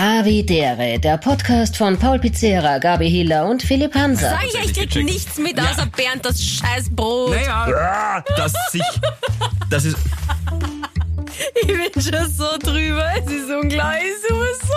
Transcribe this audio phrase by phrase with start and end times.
[0.00, 4.30] Havidere, der Podcast von Paul Pizzera, Gabi Hiller und Philipp Hanser.
[4.30, 5.04] Sag ich, ich krieg gecheckt.
[5.04, 7.32] nichts mit außer Bernd, das scheiß Brot.
[7.34, 8.82] Naja, das sich.
[9.68, 9.98] Das ist.
[11.62, 13.04] Ich bin schon so drüber.
[13.16, 14.02] Es ist unglaublich.
[14.14, 14.74] Es tut mir so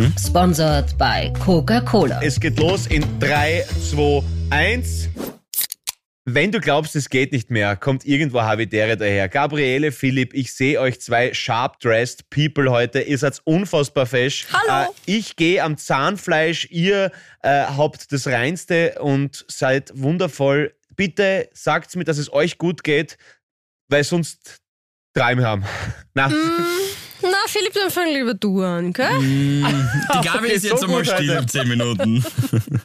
[0.00, 0.12] leid.
[0.24, 2.20] Sponsored by Coca-Cola.
[2.22, 5.08] Es geht los in 3, 2, 1.
[6.26, 9.28] Wenn du glaubst, es geht nicht mehr, kommt irgendwo Havidere daher.
[9.28, 13.02] Gabriele, Philipp, ich sehe euch zwei sharp-dressed People heute.
[13.02, 14.46] Ihr seid unfassbar fesch.
[14.50, 14.88] Hallo.
[14.88, 16.68] Äh, ich gehe am Zahnfleisch.
[16.70, 20.74] Ihr äh, habt das Reinste und seid wundervoll.
[20.96, 23.18] Bitte sagt mir, dass es euch gut geht,
[23.88, 24.62] weil sonst
[25.12, 25.64] Träume haben.
[26.14, 26.32] Na,
[27.30, 29.18] Na, Philipp, dann fang lieber du an, gell?
[29.20, 31.46] Die Gabi ist jetzt so einmal still Alter.
[31.46, 32.24] 10 Minuten.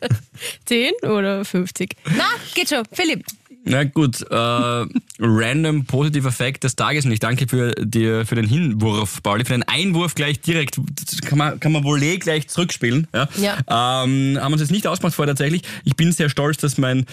[0.65, 1.95] 10 oder 50?
[2.15, 2.25] Na,
[2.55, 2.83] geht schon.
[2.91, 3.25] Philipp.
[3.65, 4.85] Na gut, äh,
[5.19, 9.53] random positiver Fact des Tages und ich danke für, dir für den Hinwurf, Pauli, für
[9.53, 10.77] den Einwurf gleich direkt.
[10.77, 13.07] Das kann man, kann man wohl eh gleich zurückspielen.
[13.13, 13.27] Ja.
[13.37, 14.03] Ja.
[14.03, 15.63] Ähm, haben uns jetzt nicht ausgemacht vorher tatsächlich.
[15.83, 17.05] Ich bin sehr stolz, dass mein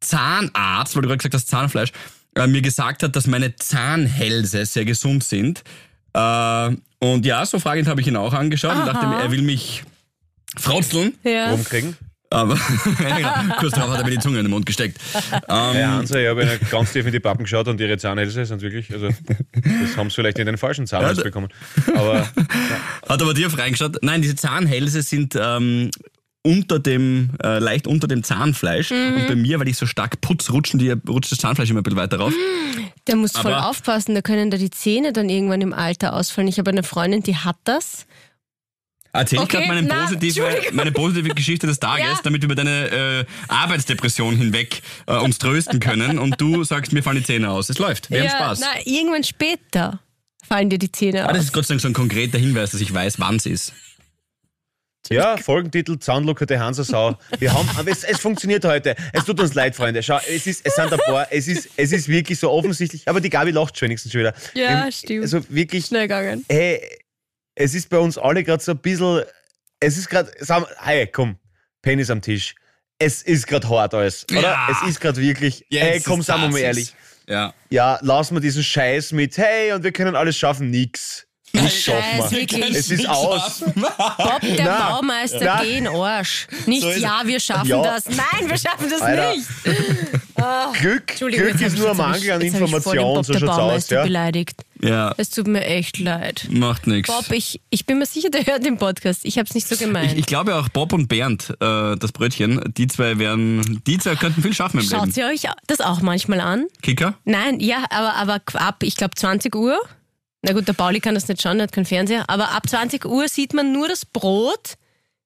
[0.00, 1.92] Zahnarzt, weil du gerade gesagt hast, Zahnfleisch,
[2.34, 5.64] äh, mir gesagt hat, dass meine Zahnhälse sehr gesund sind.
[6.14, 9.42] Äh, und ja, so fragend habe ich ihn auch angeschaut und dachte mir, er will
[9.42, 9.82] mich
[10.56, 11.14] frotzeln.
[11.24, 11.50] Ja.
[11.50, 11.96] rumkriegen.
[12.30, 12.54] Aber
[13.00, 13.54] ja, genau.
[13.60, 14.98] kurz darauf hat er mir die Zunge in den Mund gesteckt.
[15.48, 18.60] Ähm, Ja, Hansa, ich habe ganz tief in die Pappen geschaut und ihre Zahnhälse sind
[18.60, 21.48] wirklich, also das haben sie vielleicht in den falschen Zahnhals Ja, da- bekommen.
[21.94, 22.26] Aber
[23.08, 23.98] Hat aber dir reingeschaut.
[24.02, 25.90] Nein, diese Zahnhälse sind ähm,
[26.46, 28.90] unter dem, äh, leicht unter dem Zahnfleisch.
[28.90, 29.16] Mhm.
[29.16, 31.82] Und bei mir, weil ich so stark putz, rutschen die, rutscht das Zahnfleisch immer ein
[31.84, 32.34] bisschen weiter rauf.
[33.06, 36.48] Der muss voll Aber- aufpassen, da können da die Zähne dann irgendwann im Alter ausfallen.
[36.48, 38.06] Ich habe eine Freundin, die hat das.
[39.16, 42.20] Erzähl ich Okay, gerade meine, positive, meine positive Geschichte des Tages, Ja.
[42.24, 46.18] damit wir über deine äh, Arbeitsdepression hinweg äh, uns trösten können.
[46.18, 47.68] Und du sagst, mir fallen die Zähne aus.
[47.68, 48.10] Es läuft.
[48.10, 48.60] Wir haben Spaß.
[48.60, 50.00] Na, irgendwann später
[50.46, 51.44] fallen dir die Zähne Ah, das aus.
[51.44, 53.72] ist Gott sei Dank so ein konkreter Hinweis, dass ich weiß, wann es ist.
[55.10, 57.16] Ja, Folgentitel, Zahnluckerte Hansa-Sau.
[57.38, 58.94] Wir haben, aber es, es funktioniert heute.
[59.12, 60.02] Es tut uns leid, Freunde.
[60.02, 63.20] Schau, es, ist, es sind ein paar, es ist, es ist wirklich so offensichtlich, aber
[63.20, 64.34] die Gabi lacht schon wenigstens schon wieder.
[64.54, 65.22] Ja, Ähm, stimmt.
[65.22, 66.44] Also wirklich, Schnell gegangen.
[66.48, 66.80] hey,
[67.54, 69.22] es ist bei uns alle gerade so ein bisschen,
[69.80, 70.30] es ist gerade,
[70.78, 71.36] hey, komm,
[71.82, 72.54] Penis am Tisch.
[72.98, 74.40] Es ist gerade hart alles, oder?
[74.42, 74.68] Ja.
[74.70, 76.94] Es ist gerade wirklich, hey, komm, sagen wir mal ehrlich.
[77.26, 77.52] Ja.
[77.70, 81.23] Ja, lassen wir diesen Scheiß mit, hey, und wir können alles schaffen, nix.
[81.62, 82.38] Nicht schaffen Scheiß, wir.
[82.40, 82.70] wirklich.
[82.76, 83.60] Es ist aus.
[83.60, 85.62] Bob, der Na, Baumeister, na.
[85.62, 86.46] geh in Arsch.
[86.66, 87.82] Nicht, So ja, wir schaffen Ja.
[87.82, 88.04] das.
[88.06, 89.34] Nein, wir schaffen das Alter.
[89.36, 89.46] nicht.
[90.80, 93.02] Glück, Entschuldigung, Glück hab ist ich- nur ein Mangel an jetzt hab ich voll den
[93.02, 94.02] Information, Bob, so der schaut's aus, Baumeister ja.
[94.04, 94.62] beleidigt.
[94.82, 96.46] Ja, Es tut mir echt leid.
[96.50, 97.08] macht nichts.
[97.10, 99.20] Bob, ich, ich bin mir sicher, der hört den Podcast.
[99.24, 100.12] Ich habe es nicht so gemeint.
[100.12, 104.16] Ich, ich glaube auch Bob und Bernd, äh, das Brötchen, die zwei werden, die zwei
[104.16, 105.18] könnten viel schaffen im Schaut Leben.
[105.18, 106.66] ihr euch das auch manchmal an?
[106.82, 107.14] Kicker?
[107.24, 109.78] Nein, ja, aber, aber ab, ich glaube, 20 Uhr.
[110.46, 112.28] Na gut, der Pauli kann das nicht schauen, der hat keinen Fernseher.
[112.28, 114.74] Aber ab 20 Uhr sieht man nur das Brot,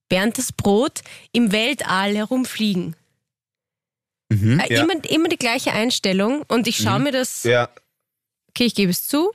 [0.08, 1.00] während das Brot
[1.32, 2.94] im Weltall herumfliegen.
[4.30, 4.60] Mhm.
[4.60, 4.82] Äh, Ja.
[4.84, 6.42] Immer, immer die gleiche Einstellung.
[6.48, 7.68] Und ich schaue mir das, Ja,
[8.50, 9.32] okay, ich gebe es zu,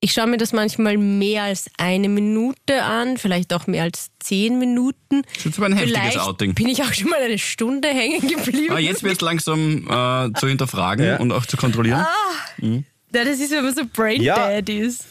[0.00, 4.58] ich schaue mir das manchmal mehr als eine Minute an, vielleicht auch mehr als zehn
[4.58, 5.22] Minuten.
[5.34, 6.54] Das ist aber ein heftiges Vielleicht Outing.
[6.54, 8.70] bin ich auch schon mal eine Stunde hängen geblieben.
[8.70, 11.16] Aber jetzt wird es langsam äh, zu hinterfragen Ja.
[11.16, 12.04] und auch zu kontrollieren.
[13.14, 14.60] Ja, das ist, wenn man so brain Ja.
[14.60, 15.04] dead ist.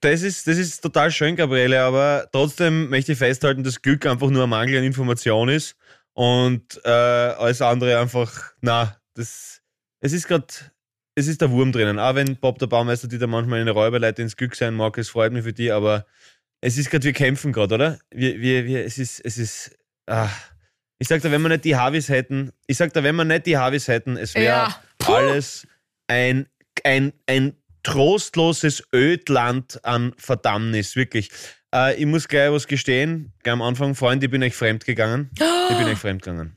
[0.00, 4.30] das ist, das ist total schön, Gabriele, aber trotzdem möchte ich festhalten, dass Glück einfach
[4.30, 5.76] nur ein Mangel an Information ist
[6.14, 9.60] und äh, alles andere einfach, na, das,
[10.00, 10.46] es ist gerade,
[11.14, 11.98] es ist der Wurm drinnen.
[11.98, 15.08] Auch wenn Bob der Baumeister die da manchmal eine Räuberleiter ins Glück sein mag, es
[15.08, 16.04] freut mich für die, aber
[16.60, 17.98] es ist gerade, wir kämpfen gerade, oder?
[18.10, 20.28] Wir, wir, wir, es ist, es ist, ah.
[20.98, 23.46] Ich sag da, wenn wir nicht die Harvis hätten, ich sag da, wenn wir nicht
[23.46, 24.82] die Harvis hätten, es wäre Ja.
[25.06, 25.66] Alles
[26.06, 26.46] ein,
[26.84, 31.30] ein, ein trostloses Ödland an Verdammnis, wirklich.
[31.74, 35.30] Äh, ich muss gleich was gestehen, gleich am Anfang, Freunde, ich bin euch fremd gegangen.
[35.70, 36.56] Ich bin euch fremd gegangen.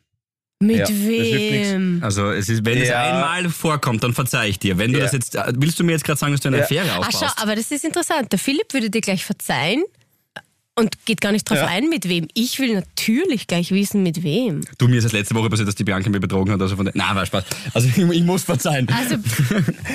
[0.62, 2.00] Mit Ja, wem?
[2.02, 3.02] Also es ist, wenn es Ja.
[3.02, 4.78] einmal vorkommt, dann verzeih ich dir.
[4.78, 5.03] Wenn du Ja.
[5.03, 6.64] das jetzt, äh, willst du mir jetzt gerade sagen, dass du eine Ja.
[6.64, 7.36] Affäre Ach aufbaust?
[7.38, 8.32] schau, aber das ist interessant.
[8.32, 9.84] Der Philipp würde dir gleich verzeihen
[10.76, 11.68] und geht gar nicht drauf Ja.
[11.68, 12.28] ein, mit wem.
[12.34, 14.62] Ich will natürlich gleich wissen, mit wem.
[14.78, 16.62] Du, mir ist das letzte Woche passiert, dass die Bianca mir betrogen hat.
[16.62, 17.46] Also von der, na, war Spaß.
[17.74, 18.88] Also ich, ich muss verzeihen.
[18.90, 19.16] Also,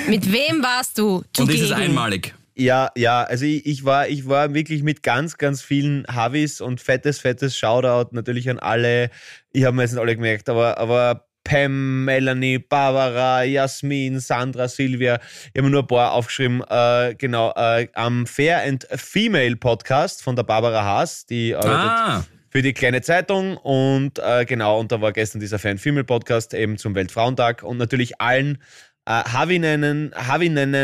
[0.09, 1.59] mit wem warst du und zugegen?
[1.61, 2.33] das ist einmalig.
[2.55, 6.81] Ja, ja, also ich, ich, war, ich war wirklich mit ganz, ganz vielen Havis und
[6.81, 9.09] fettes, fettes Shoutout natürlich an alle.
[9.53, 15.19] Ich habe mir jetzt nicht alle gemerkt, aber, aber Pam, Melanie, Barbara, Jasmin, Sandra, Silvia.
[15.53, 16.63] Ich habe nur ein paar aufgeschrieben.
[16.69, 22.23] Äh, genau, äh, am Fair and Female Podcast von der Barbara Haas, die arbeitet Ah,
[22.49, 26.53] für die kleine Zeitung und äh, genau, und da war gestern dieser Fan Female Podcast
[26.53, 28.57] eben zum Weltfrauentag und natürlich allen
[29.05, 30.83] äh, Havinen, Havinen, äh,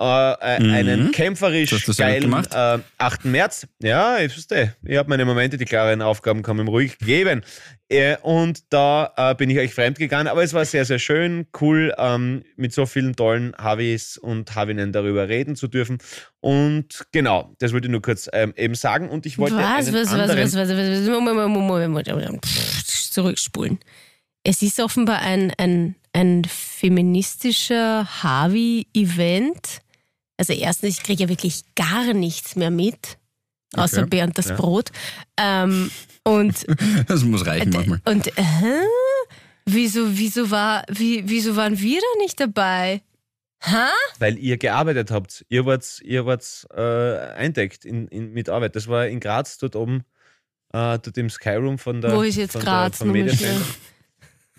[0.00, 0.74] äh, Mhm.
[0.74, 3.24] einen Das kämpferisch gut geilen äh, 8.
[3.24, 3.66] März.
[3.80, 4.74] Ja, ich verstehe.
[4.84, 7.42] Ich habe meine Momente, die klaren Aufgaben kann man ruhig geben.
[7.88, 11.46] Äh, und da äh, bin ich euch fremd gegangen, aber es war sehr, sehr schön,
[11.60, 15.98] cool, ähm, mit so vielen tollen Havis und Havinen darüber reden zu dürfen.
[16.40, 19.08] Und genau, das wollte ich nur kurz ähm, eben sagen.
[19.08, 20.42] Und ich wollte Was, einen was, was, anderen...
[20.42, 23.78] was, was, was, was, Moment, Moment, Moment, Moment, Pff, zurückspulen.
[24.42, 29.80] Es ist offenbar ein, ein, ein feministischer Harvey-Event.
[30.36, 33.18] Also erstens, ich kriege ja wirklich gar nichts mehr mit,
[33.74, 34.56] außer Okay, Bernd das ja.
[34.56, 34.90] Brot.
[35.36, 35.90] Ähm,
[36.24, 36.66] und
[37.06, 38.00] Das muss reichen manchmal.
[38.06, 38.42] und äh,
[39.66, 43.02] wieso, wieso, war, wie, wieso waren wir da nicht dabei?
[43.62, 43.90] Ha?
[44.18, 45.44] Weil ihr gearbeitet habt.
[45.50, 48.74] Ihr wart, ihr wart äh, eindeckt in, in, mit Arbeit.
[48.74, 50.04] Das war in Graz, dort oben,
[50.72, 52.16] äh, dort im Skyroom von der.
[52.16, 52.98] Wo ist jetzt Graz?
[53.00, 53.60] Der.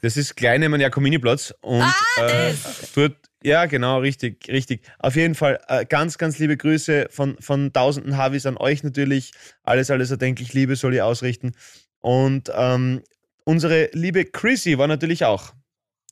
[0.01, 1.53] Das ist klein dem Jakominiplatz.
[1.61, 1.93] Und Ah,
[2.27, 2.53] äh,
[2.95, 4.81] dort, ja, genau, richtig, richtig.
[4.99, 9.31] Auf jeden Fall äh, ganz, ganz liebe Grüße von, von tausenden Havis an euch natürlich.
[9.63, 11.53] Alles, alles erdenklich Liebe soll ihr ausrichten.
[11.99, 13.01] Und ähm,
[13.43, 15.53] unsere liebe Chrissy war natürlich auch.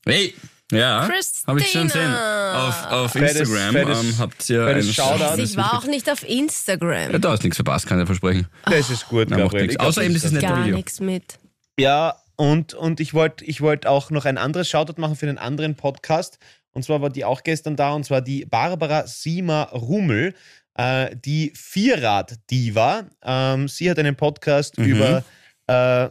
[0.06, 0.34] Hey,
[0.72, 1.10] ja,
[1.48, 2.14] habe ich schon gesehen.
[2.14, 5.42] Auf, auf Fettes- Instagram fettes- ähm, habt ihr einen Shoutout.
[5.42, 7.12] Ich war auch nicht auf Instagram.
[7.12, 8.48] Ja, da ist nichts verpasst, kann ich versprechen.
[8.66, 9.62] Das ist gut, Na, macht Gabriel.
[9.64, 9.74] nichts.
[9.74, 10.76] Ich glaub, Außer eben dieses nette Gar Video.
[10.76, 11.40] nichts mit.
[11.80, 15.38] Ja, und, und ich wollte ich wollt auch noch ein anderes Shoutout machen für einen
[15.38, 16.40] anderen Podcast.
[16.72, 20.34] Und zwar war die auch gestern da, und zwar die Barbara Sima Rummel,
[20.76, 23.10] äh, die Vierrad-Diva.
[23.24, 24.86] Ähm, sie hat einen Podcast Mhm.
[24.86, 25.24] über
[25.68, 26.10] äh,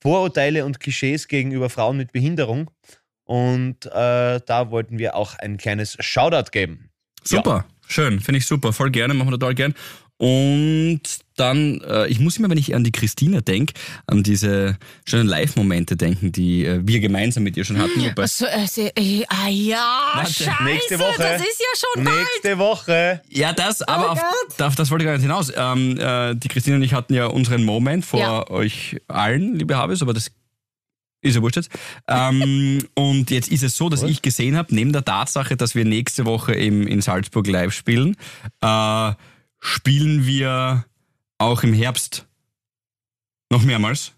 [0.00, 2.70] Vorurteile und Klischees gegenüber Frauen mit Behinderung.
[3.24, 6.90] Und äh, da wollten wir auch ein kleines Shoutout geben.
[7.24, 9.74] Super, schön, finde ich super, voll gerne, machen wir total gern.
[10.16, 11.00] Und
[11.36, 13.74] dann, äh, ich muss immer, wenn ich an die Christina denke,
[14.06, 18.00] an diese schönen Live-Momente denken, die äh, wir gemeinsam mit ihr schon hatten.
[18.00, 21.18] Wobei, Also, also, äh, ah ja, Warte, scheiße, nächste Woche.
[21.18, 22.16] das ist ja schon bald.
[22.18, 23.22] Nächste Woche.
[23.28, 25.52] ja, das, aber Oh auf, auf das wollte ich gar nicht hinaus.
[25.56, 28.48] Ähm, äh, die Christina und ich hatten ja unseren Moment vor Ja.
[28.50, 30.30] euch allen, liebe Habes, aber das
[31.22, 31.70] ist ja wurscht jetzt.
[32.06, 35.84] Ähm, und jetzt ist es so, dass ich gesehen habe, neben der Tatsache, dass wir
[35.84, 38.16] nächste Woche im, in Salzburg live spielen,
[38.60, 39.12] äh,
[39.64, 40.84] spielen wir
[41.38, 42.26] auch im Herbst
[43.50, 44.12] noch mehrmals.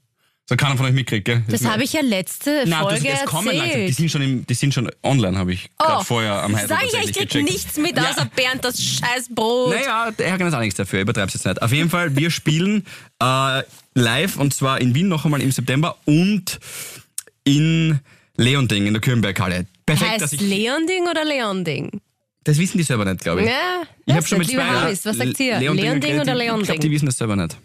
[0.49, 1.43] So keiner von euch mitkriegt, gell?
[1.49, 3.65] Das habe ich ja letzte Nein, Folge das kommen langsam.
[3.65, 3.97] Die erzählt.
[3.97, 6.93] sind schon, im, die sind schon online, habe ich gerade vorher am Heidel Sag ich
[6.93, 7.51] ja, ich krieg gecheckt.
[7.51, 8.11] nichts mit, Ja.
[8.11, 9.71] außer Bernd das scheiß Brot.
[9.71, 11.61] Naja, Herr kann jetzt auch nichts dafür, übertreib's jetzt nicht.
[11.63, 12.85] Auf jeden Fall, wir spielen
[13.21, 13.63] äh,
[13.95, 16.61] live und zwar in Wien noch einmal im September und
[17.43, 17.99] in
[18.37, 19.67] Leonding in der Kürnberghalle.
[19.85, 20.41] Perfekt, dass heißt ich.
[20.43, 22.01] Leonding oder Leonding?
[22.47, 23.49] Das wissen die selber nicht, glaube ich.
[23.49, 25.59] Ja, ich habe schon mit zwei Habis, Was sagt ihr?
[25.59, 27.57] Leonding geredet, oder die- Ich glaube, die wissen das selber nicht.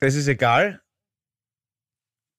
[0.00, 0.80] Das ist egal,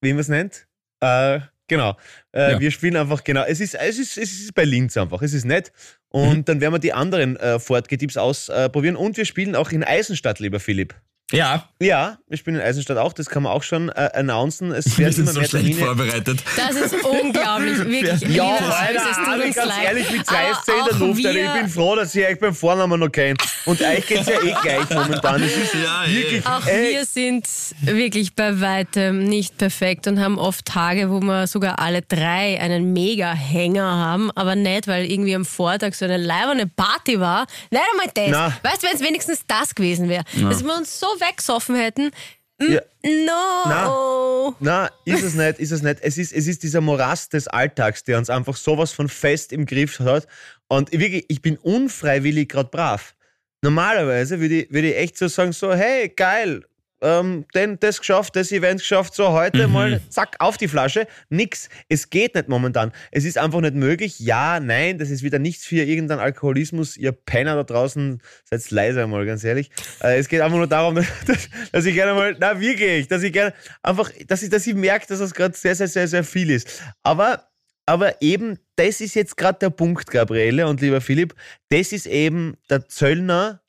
[0.01, 0.67] wie man es nennt.
[1.01, 1.97] Äh, genau.
[2.31, 2.59] Äh, Ja.
[2.59, 3.43] Wir spielen einfach, genau.
[3.43, 5.21] Es ist, es, ist, es ist bei Linz einfach.
[5.21, 5.71] Es ist nett.
[6.09, 6.45] Und Mhm.
[6.45, 8.95] dann werden wir die anderen äh, Fortgetipps ausprobieren.
[8.95, 10.95] Und wir spielen auch in Eisenstadt, lieber Philipp.
[11.31, 13.13] Ja, Ja, wir spielen in Eisenstadt auch.
[13.13, 14.71] Das kann man auch schon äh, announcen.
[14.71, 15.85] Es werden sind immer so mehr schlecht Termine.
[15.85, 16.43] vorbereitet.
[16.57, 18.21] Das ist unglaublich, wirklich.
[18.35, 19.83] Ja, Alter, Alter, ganz leid.
[19.85, 21.25] ehrlich, mit zwei Aber Szenen in der Luft.
[21.25, 21.55] Alter.
[21.55, 23.35] Ich bin froh, dass ich euch beim Vornamen noch kenne.
[23.65, 25.41] Und euch geht's ja eh gleich momentan.
[25.43, 26.15] Es ist Ja, eh.
[26.15, 27.47] wirklich, Auch ey, wir sind
[27.81, 32.93] wirklich bei weitem nicht perfekt und haben oft Tage, wo wir sogar alle drei einen
[32.93, 37.45] Mega-Hänger haben, aber nicht, weil irgendwie am Vortag so eine leibende Party war.
[37.69, 38.29] Nicht einmal das.
[38.29, 38.69] Na.
[38.69, 42.11] Weißt du, wenn es wenigstens das gewesen wäre, dass wir uns so weggesoffen hätten.
[42.59, 42.81] Mm, Ja.
[43.03, 44.55] No.
[44.59, 45.99] Na, ist es nicht, ist es nicht.
[46.01, 49.65] Es ist, es ist dieser Morast des Alltags, der uns einfach sowas von fest im
[49.65, 50.27] Griff hat.
[50.67, 53.13] Und wirklich, ich bin unfreiwillig gerade brav.
[53.61, 56.63] Normalerweise würde ich, würde ich echt so sagen, so, hey, geil,
[57.01, 61.07] ähm, denn das geschafft, das Event geschafft, so heute mal, zack, auf die Flasche.
[61.29, 61.67] Nix.
[61.89, 62.91] Es geht nicht momentan.
[63.11, 64.19] Es ist einfach nicht möglich.
[64.19, 66.97] Ja, nein, das ist wieder nichts für irgendeinen Alkoholismus.
[66.97, 69.71] Ihr Penner da draußen, seid leise mal, ganz ehrlich.
[70.01, 73.33] Äh, es geht einfach nur darum, dass, dass ich gerne mal, na wirklich, dass ich
[73.33, 76.51] gerne einfach, dass ich, dass ich merke, dass das gerade sehr, sehr, sehr, sehr viel
[76.51, 76.83] ist.
[77.01, 77.50] Aber
[77.91, 81.35] aber eben, das ist jetzt gerade der Punkt, Gabriele und lieber Philipp.
[81.69, 83.61] Das ist eben der Zöllner,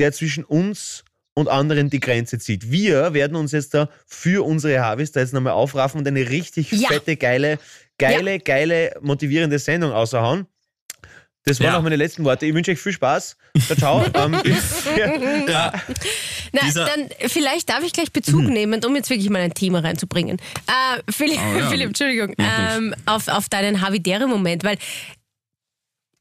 [0.00, 2.72] der zwischen uns und anderen die Grenze zieht.
[2.72, 6.72] Wir werden uns jetzt da für unsere Harvest da jetzt nochmal aufraffen und eine richtig
[6.72, 6.88] Ja.
[6.88, 7.58] fette, geile,
[7.98, 10.46] geile, geile, motivierende Sendung außerhauen.
[11.44, 11.78] Das waren Ja.
[11.78, 12.46] auch meine letzten Worte.
[12.46, 13.36] Ich wünsche euch viel Spaß.
[13.66, 14.04] Ciao, ciao.
[14.26, 14.40] ähm,
[15.48, 15.72] Ja.
[16.52, 19.80] Na, Dieser- dann vielleicht darf ich gleich Bezug nehmen, um jetzt wirklich mal ein Thema
[19.80, 20.38] reinzubringen.
[20.66, 21.66] Äh, Philipp, Oh ja.
[21.70, 24.76] Philipp Entschuldigung, ähm, auf, auf deinen Havidere-Moment, weil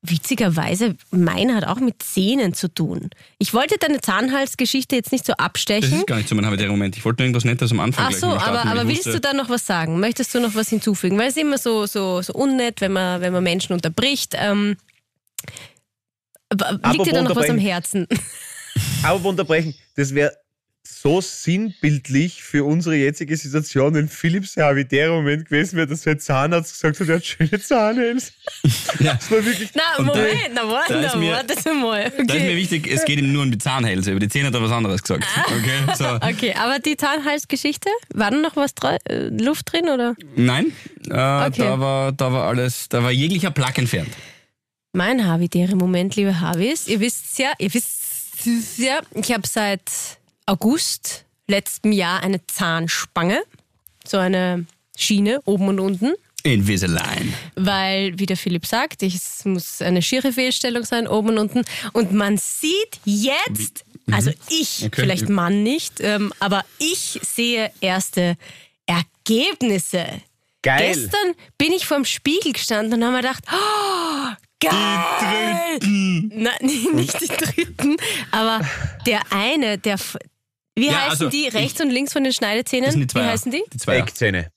[0.01, 3.09] witzigerweise, meine hat auch mit Zähnen zu tun.
[3.38, 5.91] Ich wollte deine Zahnhalsgeschichte jetzt nicht so Das abstechen.
[6.00, 6.95] ist gar nicht so mein Habitäre Moment.
[6.95, 9.50] Ich wollte nur irgendwas Nettes am Anfang Ach so, aber, aber willst du da noch
[9.50, 10.00] was sagen?
[10.00, 11.17] Möchtest du noch was hinzufügen?
[11.17, 14.36] Weil es ist immer so, so, so unnett, wenn man, wenn man Menschen unterbricht.
[14.38, 14.77] Ähm,
[16.93, 17.57] liegt dir da noch was am.
[17.57, 18.07] Herzen?
[19.03, 20.33] Aber unterbrechen, das wäre
[20.91, 26.74] so sinnbildlich für unsere jetzige Situation, wenn Philips der Moment gewesen wäre, dass sein Zahnarzt
[26.74, 28.33] gesagt hat, er hat schöne Zahns.
[29.00, 29.13] Ja.
[29.13, 29.69] Das war wirklich.
[29.75, 32.03] Na, Und da- Moment, na, warte, da ist na, mir- wartet mal.
[32.03, 32.55] Da ist mir Okay.
[32.57, 34.12] wichtig, es geht ihm nur um die Zahnhälse.
[34.12, 35.25] Über die Zähne hat er was anderes gesagt.
[35.45, 36.05] Okay, so.
[36.27, 40.15] okay, aber die Zahnhalsgeschichte, war da noch was dra- äh, Luft drin oder?
[40.36, 40.74] Nein,
[41.07, 41.51] äh, Okay.
[41.59, 44.09] da, war, da war alles, da war jeglicher Plug entfernt.
[44.91, 46.88] Mein Habitäre Moment, liebe Havis.
[46.88, 47.99] Ihr wisst ja, ihr wisst
[48.77, 49.81] ja, ich habe seit
[50.46, 53.41] August letztem Jahr eine Zahnspange,
[54.05, 54.65] so eine
[54.98, 57.34] Schiene oben und unten, Invisalign.
[57.55, 61.63] weil, wie der Philipp sagt, ich, es muss eine schiere Fehlstellung sein, oben und unten.
[61.93, 64.88] Und man sieht jetzt, also ich, Mhm.
[64.88, 65.01] Okay.
[65.01, 68.38] vielleicht Mann nicht, ähm, aber ich sehe erste
[68.86, 70.05] Ergebnisse.
[70.62, 70.93] Geil.
[70.93, 75.79] Gestern bin ich vorm Spiegel gestanden und habe mir gedacht, oh, geil!
[75.81, 76.57] Nein,
[76.93, 77.97] nicht die dritten,
[78.31, 78.61] aber
[79.05, 79.97] der eine, der.
[80.75, 82.85] Wie Ja, heißen also die ich- rechts und links von den Schneidezähnen?
[82.85, 83.31] Das sind die Wie Zweier.
[83.31, 83.63] heißen die?
[83.73, 83.99] Die Zweier.
[83.99, 84.49] Eckzähne.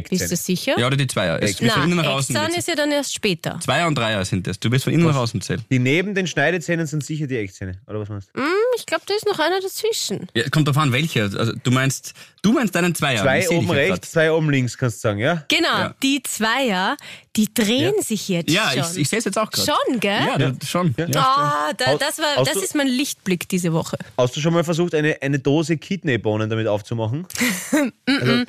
[0.00, 0.28] Bist Eckzähne.
[0.28, 0.78] du sicher?
[0.78, 1.40] Ja, oder die Zweier.
[1.42, 2.34] Es von nach außen.
[2.34, 3.58] Eckzahn ist ja dann erst später.
[3.60, 4.58] Zweier und Dreier sind das.
[4.58, 5.62] Du wirst von innen nach außen zählen.
[5.70, 7.78] Die neben den Schneidezähnen sind sicher die Eckzähne.
[7.86, 8.40] Oder was meinst du?
[8.40, 8.46] Hm,
[8.76, 10.26] ich glaube, da ist noch einer dazwischen.
[10.34, 11.22] Ja, kommt drauf an, welche.
[11.22, 13.22] Also, du meinst, du meinst deinen Zweier.
[13.22, 15.44] Zwei oben ja rechts, zwei oben links, kannst du sagen, ja?
[15.48, 15.94] Genau, Ja.
[16.02, 16.96] die Zweier,
[17.36, 18.50] die drehen sich jetzt.
[18.50, 18.80] Ja, schon.
[18.92, 19.70] ich, ich sehe es jetzt auch gerade.
[19.86, 20.20] Schon, gell?
[20.26, 20.94] Ja, du, schon.
[20.98, 21.06] Ja.
[21.14, 23.96] Ah, da, das, war, das du- ist mein Lichtblick diese Woche.
[24.18, 27.26] Hast du schon mal versucht, eine, eine Dose Kidneybohnen damit aufzumachen?
[28.06, 28.44] also,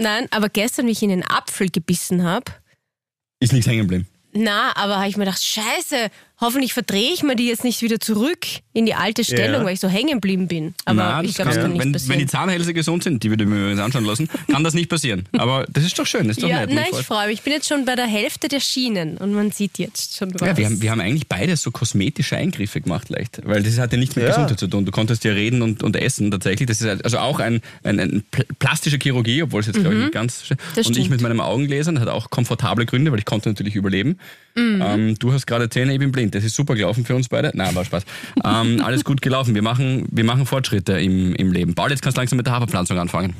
[0.00, 2.50] Nein, aber gestern, wie ich in den Apfel gebissen habe,
[3.40, 4.08] Ist nichts hängen geblieben.
[4.32, 6.10] na, aber habe ich mir gedacht, scheiße,
[6.40, 9.64] hoffentlich verdrehe ich mir die jetzt nicht wieder zurück in die alte Stellung, Ja.
[9.66, 10.74] weil ich so hängen geblieben bin.
[10.84, 12.12] Aber Na, ich glaube, das kann- kann nicht wenn, passieren.
[12.12, 14.88] wenn die Zahnhälse gesund sind, die würde ich mir übrigens anschauen lassen, kann das nicht
[14.88, 15.26] passieren.
[15.36, 16.74] Aber das ist doch schön, das ist doch ja, nett.
[16.74, 17.34] nein, ich freue mich.
[17.38, 20.40] Ich bin jetzt schon bei der Hälfte der Schienen und man sieht jetzt schon was.
[20.48, 23.40] ja, wir, haben, wir haben eigentlich beide so kosmetische Eingriffe gemacht, leicht.
[23.44, 24.30] Weil das hat ja nichts mit Ja.
[24.30, 24.84] Gesundheit zu tun.
[24.84, 26.66] Du konntest ja reden und, und essen tatsächlich.
[26.68, 29.94] Das ist halt- also auch ein, ein, ein pl- plastische Chirurgie, obwohl es jetzt, glaube
[29.96, 30.48] ich, nicht ganz.
[30.50, 30.54] Mhm.
[30.74, 31.10] Das und ich stimmt.
[31.10, 34.18] mit meinem Augengläsern hat auch komfortable Gründe, weil ich konnte natürlich überleben.
[34.54, 34.82] Mhm.
[34.84, 36.29] Ähm, du hast gerade Zähne, ich bin blind.
[36.30, 37.50] Das ist super gelaufen für uns beide.
[37.54, 38.04] Nein, war Spaß.
[38.44, 39.54] ähm, alles gut gelaufen.
[39.54, 41.74] Wir machen, wir machen Fortschritte im, im Leben.
[41.74, 43.34] Paul, jetzt kannst du langsam mit der Haferpflanzung anfangen.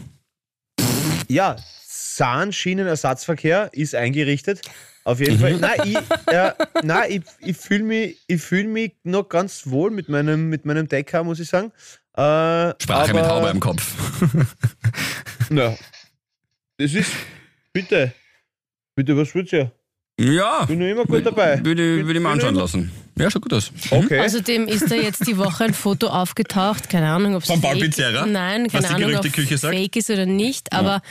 [1.28, 1.56] ja,
[1.86, 4.60] Zahnsschienenersatzverkehr ist eingerichtet.
[5.04, 5.56] Auf jeden Fall.
[5.56, 5.96] Nein, ich,
[6.32, 10.66] äh, nein, ich, ich fühle mich, ich fühl mich noch ganz wohl mit meinem, mit
[10.66, 11.72] meinem Decker, muss ich sagen.
[12.14, 13.94] Äh, Sprache mit aber- Haube im Kopf.
[15.48, 15.74] Na,
[16.76, 17.10] das ist.
[17.72, 18.12] Bitte.
[18.94, 19.70] Bitte, was willst du?
[20.20, 20.64] Ja.
[20.66, 21.64] Bin noch immer gut dabei.
[21.64, 22.90] Würde, würde ich mir anschauen lassen.
[23.18, 23.70] Ja, schaut gut aus.
[23.90, 24.20] Okay.
[24.20, 27.80] Außerdem ist da jetzt die Woche ein Foto aufgetaucht, keine Ahnung, ob es Von fake
[27.80, 28.24] Pizzerra?
[28.26, 29.74] Nein, Was keine die Ahnung, ob Gerüchteküche sagt?
[29.74, 31.02] fake ist oder nicht, aber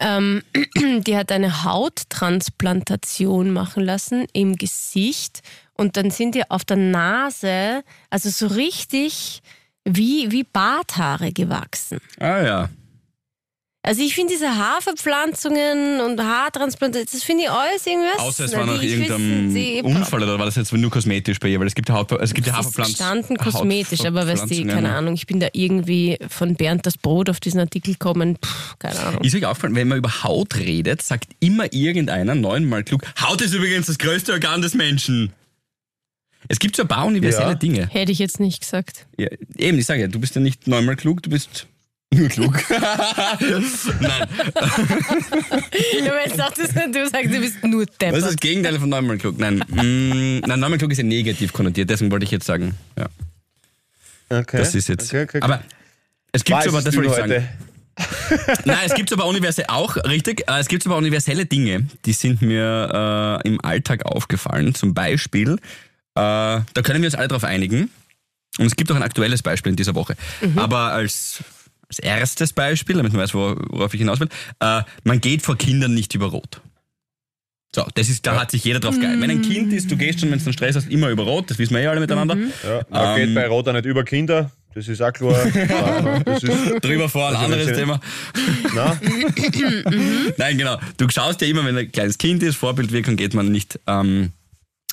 [0.00, 0.42] ähm,
[1.06, 5.40] die hat eine Hauttransplantation machen lassen im Gesicht
[5.74, 9.42] und dann sind ihr auf der Nase, also so richtig
[9.84, 11.98] wie, wie Barthaare gewachsen.
[12.18, 12.68] Ah ja.
[13.86, 18.18] Also ich finde diese Haarverpflanzungen und Haartransplantationen, das finde ich alles irgendwas.
[18.18, 21.60] Außer es war Na, nach irgendeinem Unfall oder war das jetzt nur kosmetisch bei ihr?
[21.60, 22.94] Weil es gibt ja, Haut, es gibt ja Haferpflanzen.
[22.94, 24.94] gestanden kosmetisch, aber weißt du, keine.
[24.94, 28.48] Ahnung, ich bin da irgendwie von Bernd das Brot auf diesen Artikel gekommen, Puh,
[28.78, 29.22] keine Ahnung.
[29.22, 33.52] Ist euch aufgefallen, wenn man über Haut redet, sagt immer irgendeiner neunmal klug, Haut ist
[33.52, 35.34] übrigens das größte Organ des Menschen.
[36.48, 37.54] Es gibt so ein paar universelle Ja.
[37.54, 37.86] Dinge.
[37.88, 39.06] Hätte ich jetzt nicht gesagt.
[39.18, 41.66] Ja, eben, ich sage ja, du bist ja nicht neunmal klug, du bist
[42.14, 42.62] nur klug.
[42.70, 44.28] Nein,
[46.04, 48.40] Ja, aber jetzt dachtest du, sagst, du bist nur was ist das deppert.
[48.40, 49.38] Gegenteil von neunmal klug?
[49.38, 52.74] Nein, mm, nein neunmal klug ist ja negativ konnotiert, deswegen wollte ich jetzt sagen.
[52.98, 53.06] Ja,
[54.38, 54.58] okay.
[54.58, 55.08] das ist jetzt.
[55.08, 55.44] Okay, okay, okay.
[55.44, 55.62] Aber
[56.32, 57.48] es gibt so, aber das wollte ich sagen.
[58.64, 62.42] Nein, es gibt aber universell auch, richtig, äh, es gibt aber universelle Dinge, die sind
[62.42, 64.74] mir äh, im Alltag aufgefallen.
[64.74, 65.58] Zum Beispiel, äh,
[66.14, 67.90] da können wir uns alle darauf einigen.
[68.58, 70.16] Und es gibt auch ein aktuelles Beispiel in dieser Woche.
[70.56, 71.42] Aber als,
[71.94, 74.28] als erstes Beispiel, damit man weiß, wor- worauf ich hinaus will,
[74.60, 76.60] äh, man geht vor Kindern nicht über Rot.
[77.74, 79.20] So, das ist, da hat sich jeder drauf geeinigt.
[79.20, 81.50] Wenn ein Kind ist, du gehst schon, wenn du einen Stress hast, immer über Rot,
[81.50, 82.36] das wissen wir ja alle miteinander.
[82.36, 84.50] Ja, man Ähm, geht bei Rot auch nicht über Kinder.
[84.74, 85.46] Das ist auch klar.
[85.54, 88.00] Ja, das ist, Drüber vor, ein anderes Thema.
[88.74, 88.96] na,
[90.36, 90.78] Nein, genau.
[90.96, 94.32] Du schaust ja immer, wenn ein kleines Kind ist, Vorbildwirkung geht man nicht ähm,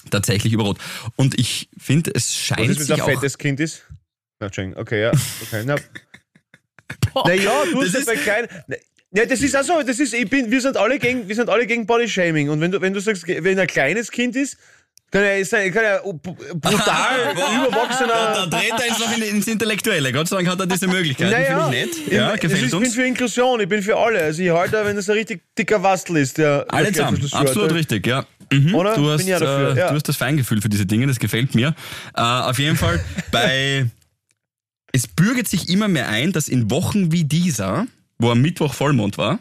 [0.10, 0.78] tatsächlich über Rot.
[1.16, 3.84] Und ich finde, es was scheint ist, wenn es sich ein fettes Kind ist?
[4.40, 4.48] Na.
[4.76, 5.12] Okay, ja.
[5.44, 5.76] Okay, na.
[7.26, 8.48] Naja, du Das ist- bei kleinen.
[9.14, 9.82] Ja, das ist auch so.
[9.86, 12.50] Das ist, ich bin, wir, sind alle gegen, wir sind alle gegen Bodyshaming.
[12.50, 14.58] Und wenn du, wenn du sagst, wenn ein kleines Kind ist,
[15.12, 18.08] Kann ist ja, kann ja brutal Da, überwachsener.
[18.08, 20.14] da dreht er jetzt noch in, ins Intellektuelle.
[20.14, 21.30] Gott sei Dank hat er diese Möglichkeit.
[21.32, 22.14] Naja, Finde ich nett.
[22.14, 22.84] Ja, ich, gefällt ich uns.
[22.84, 24.22] bin für Inklusion, ich bin für alle.
[24.22, 28.08] Also ich halte, wenn das ein richtig dicker Wastel ist, der Alle zusammen, absolut richtig,
[28.08, 28.26] ja.
[28.54, 28.74] Mhm.
[28.76, 28.96] Oder?
[28.96, 29.90] Du, hast, ja äh, ja.
[29.90, 31.76] du hast das Feingefühl für diese Dinge, das gefällt mir.
[32.16, 33.86] Äh, auf jeden Fall, bei
[34.94, 39.18] es bürgert sich immer mehr ein, dass in Wochen wie dieser, wo am Mittwoch Vollmond
[39.18, 39.40] war,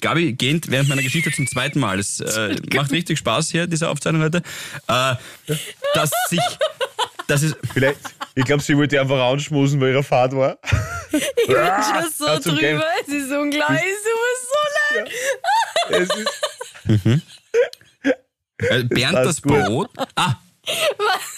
[0.00, 1.98] Gabi geht während meiner Geschichte zum zweiten Mal.
[1.98, 4.42] Es äh, macht richtig Spaß hier, diese Aufzeichnung heute,
[4.88, 5.14] äh,
[5.94, 6.40] dass sich,
[7.28, 7.98] dass es, Vielleicht,
[8.34, 10.58] ich glaube, sie wollte einfach anschmusen, weil ihre Fahrt war.
[11.12, 12.84] Ich bin schon so Ja, drüber.
[13.06, 13.80] Es ist unglaublich.
[13.80, 14.58] Es tut mir so
[14.94, 15.10] leid.
[15.88, 17.22] Es ist,
[18.58, 19.40] äh, Bernd Das das.
[19.40, 20.34] Brot, ah,
[20.66, 21.35] Was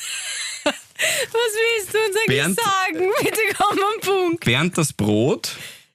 [0.98, 3.10] willst du uns eigentlich Bernd- sagen?
[3.22, 4.44] Bitte komm am Punkt.
[4.44, 5.52] Bernd das Brot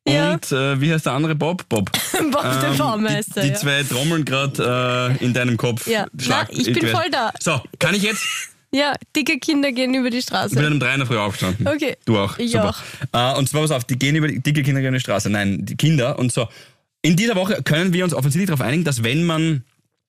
[0.08, 0.34] Ja.
[0.34, 1.68] und äh, wie heißt der andere Bob?
[1.70, 1.92] Bob.
[2.32, 3.42] Bob der Ähm, Baumeister.
[3.42, 3.60] Die, die ja.
[3.60, 5.88] zwei trommeln gerade äh, in deinem Kopf.
[5.88, 6.08] Ja.
[6.18, 7.32] Schlag- Na, ich bin voll da.
[7.40, 8.24] So, kann ich jetzt?
[8.72, 10.68] ja, dicke Kinder gehen über die Ich bin Straße.
[10.68, 11.68] um drei in der Früh aufgestanden.
[11.68, 11.96] Okay.
[12.06, 12.40] Du auch.
[12.40, 12.74] Ich Super.
[13.12, 15.30] Äh, und zwar, pass auf, die gehen über die dicke Kinder gehen über die Straße.
[15.30, 16.48] Nein, die Kinder und so.
[17.04, 19.64] In dieser Woche können wir uns offensichtlich darauf einigen, dass wenn man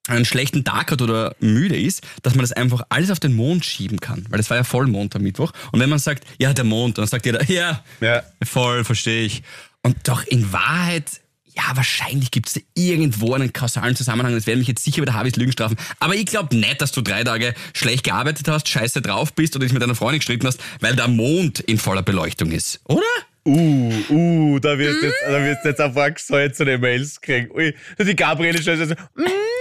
[0.08, 3.64] einen schlechten Tag hat oder müde ist, dass man das einfach alles auf den Mond
[3.64, 4.26] schieben kann.
[4.28, 5.52] Weil es war ja Vollmond am Mittwoch.
[5.72, 8.22] Und wenn man sagt, ja, der Mond, dann sagt jeder, ja, Ja.
[8.44, 9.42] voll, verstehe ich.
[9.82, 11.20] Und doch in Wahrheit,
[11.56, 14.34] ja, wahrscheinlich gibt es irgendwo einen kausalen Zusammenhang.
[14.34, 15.76] Das werden mich jetzt sicher wieder Harvis Lügen strafen.
[16.00, 19.64] Aber ich glaube nicht, dass du drei Tage schlecht gearbeitet hast, scheiße drauf bist oder
[19.64, 22.80] dich mit deiner Freundin gestritten hast, weil der Mond in voller Beleuchtung ist.
[22.84, 23.02] Oder?
[23.46, 27.50] uh, uh, da wirst du jetzt, da wirst jetzt paar gesalzene Mails kriegen.
[27.54, 29.53] Ui, die Gabriele schon so, mm,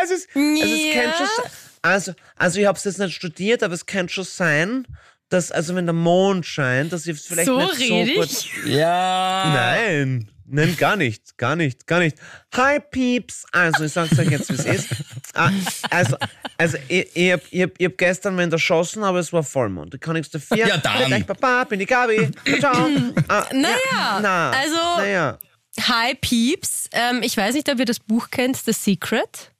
[0.00, 1.02] das ist, also es Ja.
[1.02, 1.50] kann schon sein.
[1.82, 4.86] Also, also ich habe es jetzt nicht studiert, aber es kann schon sein,
[5.30, 8.52] dass, also wenn der Mond scheint, dass ich vielleicht So nicht rede so ich?
[8.64, 8.66] gut...
[8.66, 9.52] Ja.
[9.54, 12.16] Nein, nein, gar nicht, gar nicht, gar nicht.
[12.54, 14.88] Hi Peeps, also ich sag's euch jetzt, wie es ist.
[15.34, 15.50] Ah,
[15.90, 16.16] also,
[16.58, 19.94] also ich, ich, hab, ich, hab, ich hab gestern wen erschossen, aber es war Vollmond.
[19.94, 20.56] Da kann nichts dafür.
[20.56, 21.06] Ja, dann.
[21.06, 22.28] Gleich, Papa, bin die Gabi.
[22.58, 22.88] Ciao.
[23.28, 25.38] Ah, Naja, ja, na, also- Naja.
[25.82, 26.88] Hi Peeps.
[26.92, 29.52] Ähm, ich weiß nicht, ob ihr das Buch kennt, The Secret.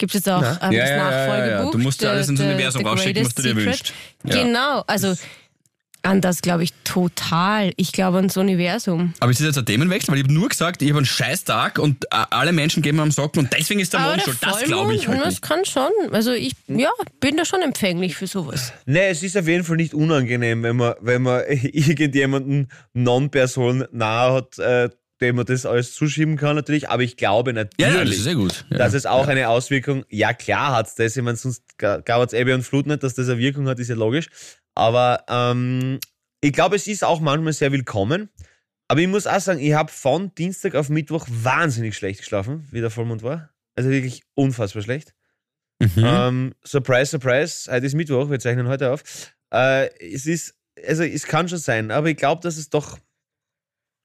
[0.00, 0.58] Gibt es auch Na?
[0.62, 1.64] ähm, Ja, das ja, ja, ja, Nachfolgebuch.
[1.66, 1.70] ja.
[1.72, 3.92] Du musst ja alles ins Universum rausschicken, was du dir wünschst.
[4.24, 5.14] Genau, also
[6.02, 7.72] an das glaube ich total.
[7.76, 9.12] Ich glaube ans Universum.
[9.20, 10.10] Aber ist das jetzt ein Themenwechsel?
[10.10, 12.96] Weil ich habe nur gesagt, ich habe einen scheiß Tag und äh, alle Menschen gehen
[12.96, 14.38] mir am Socken und deswegen ist der Aber Mond schuld.
[14.40, 15.42] Das glaube ich halt Das nicht.
[15.42, 15.90] kann schon.
[16.10, 16.88] Also ich ja,
[17.20, 18.72] bin da schon empfänglich für sowas.
[18.86, 24.32] Nee, es ist auf jeden Fall nicht unangenehm, wenn man, wenn man irgendjemanden Non-Person nahe
[24.32, 24.88] hat, äh,
[25.20, 26.88] dem man das alles zuschieben kann natürlich.
[26.88, 28.64] Aber ich glaube natürlich, Ja, ja, das ist sehr gut.
[28.70, 28.78] Ja.
[28.78, 32.32] dass es auch eine Auswirkung, ja klar hat es das, ich meine, sonst gab es
[32.32, 34.28] Ebbe und Flut nicht, dass das eine Wirkung hat, ist ja logisch.
[34.74, 35.98] Aber ähm,
[36.40, 38.30] ich glaube, es ist auch manchmal sehr willkommen.
[38.88, 42.80] Aber ich muss auch sagen, ich habe von Dienstag auf Mittwoch wahnsinnig schlecht geschlafen, wie
[42.80, 43.50] der Vollmond war.
[43.76, 45.14] Also wirklich unfassbar schlecht.
[45.78, 45.92] Mhm.
[45.96, 49.02] Ähm, surprise, surprise, heute ist Mittwoch, wir zeichnen heute auf.
[49.52, 50.54] Äh, es ist,
[50.86, 52.98] also es kann schon sein, aber ich glaube, dass es doch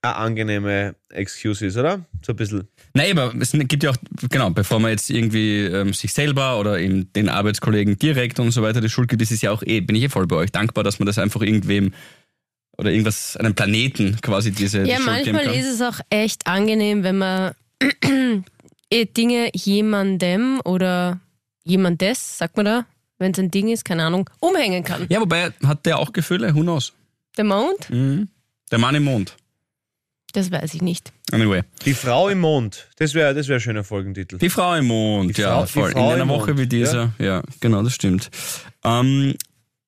[0.10, 2.06] eine angenehme Excuse ist, oder?
[2.26, 2.68] So ein bisschen.
[2.94, 3.98] Nein, aber es gibt ja auch,
[4.30, 8.62] genau, bevor man jetzt irgendwie ähm, sich selber oder eben den Arbeitskollegen direkt und so
[8.62, 10.52] weiter die Schuld gibt, ist es ja auch eh, bin ich eh voll bei euch
[10.52, 11.94] dankbar, dass man das einfach irgendwem
[12.78, 15.64] oder irgendwas, einem Planeten quasi diese Ja, die Schuld geben manchmal kann.
[15.64, 17.54] ist es auch echt angenehm, wenn man
[18.90, 21.20] eh Dinge jemandem oder
[21.64, 22.86] jemandes, sagt man da,
[23.18, 25.06] wenn es ein Ding ist, keine Ahnung, umhängen kann.
[25.10, 26.94] ja, wobei hat der auch Gefühle, who knows?
[27.38, 27.90] Der Mond?
[27.90, 28.28] Mhm.
[28.72, 29.36] Der Mann im Mond.
[30.36, 31.14] Das weiß ich nicht.
[31.32, 31.64] Anyway.
[31.86, 34.38] Die Frau im Mond, das wäre das wär ein schöner Folgentitel.
[34.38, 35.92] Die Frau im Mond, ja, Frau- die voll.
[35.92, 38.30] In einer Woche Mond, wie dieser, ja, genau, das stimmt.
[38.84, 39.36] Ähm,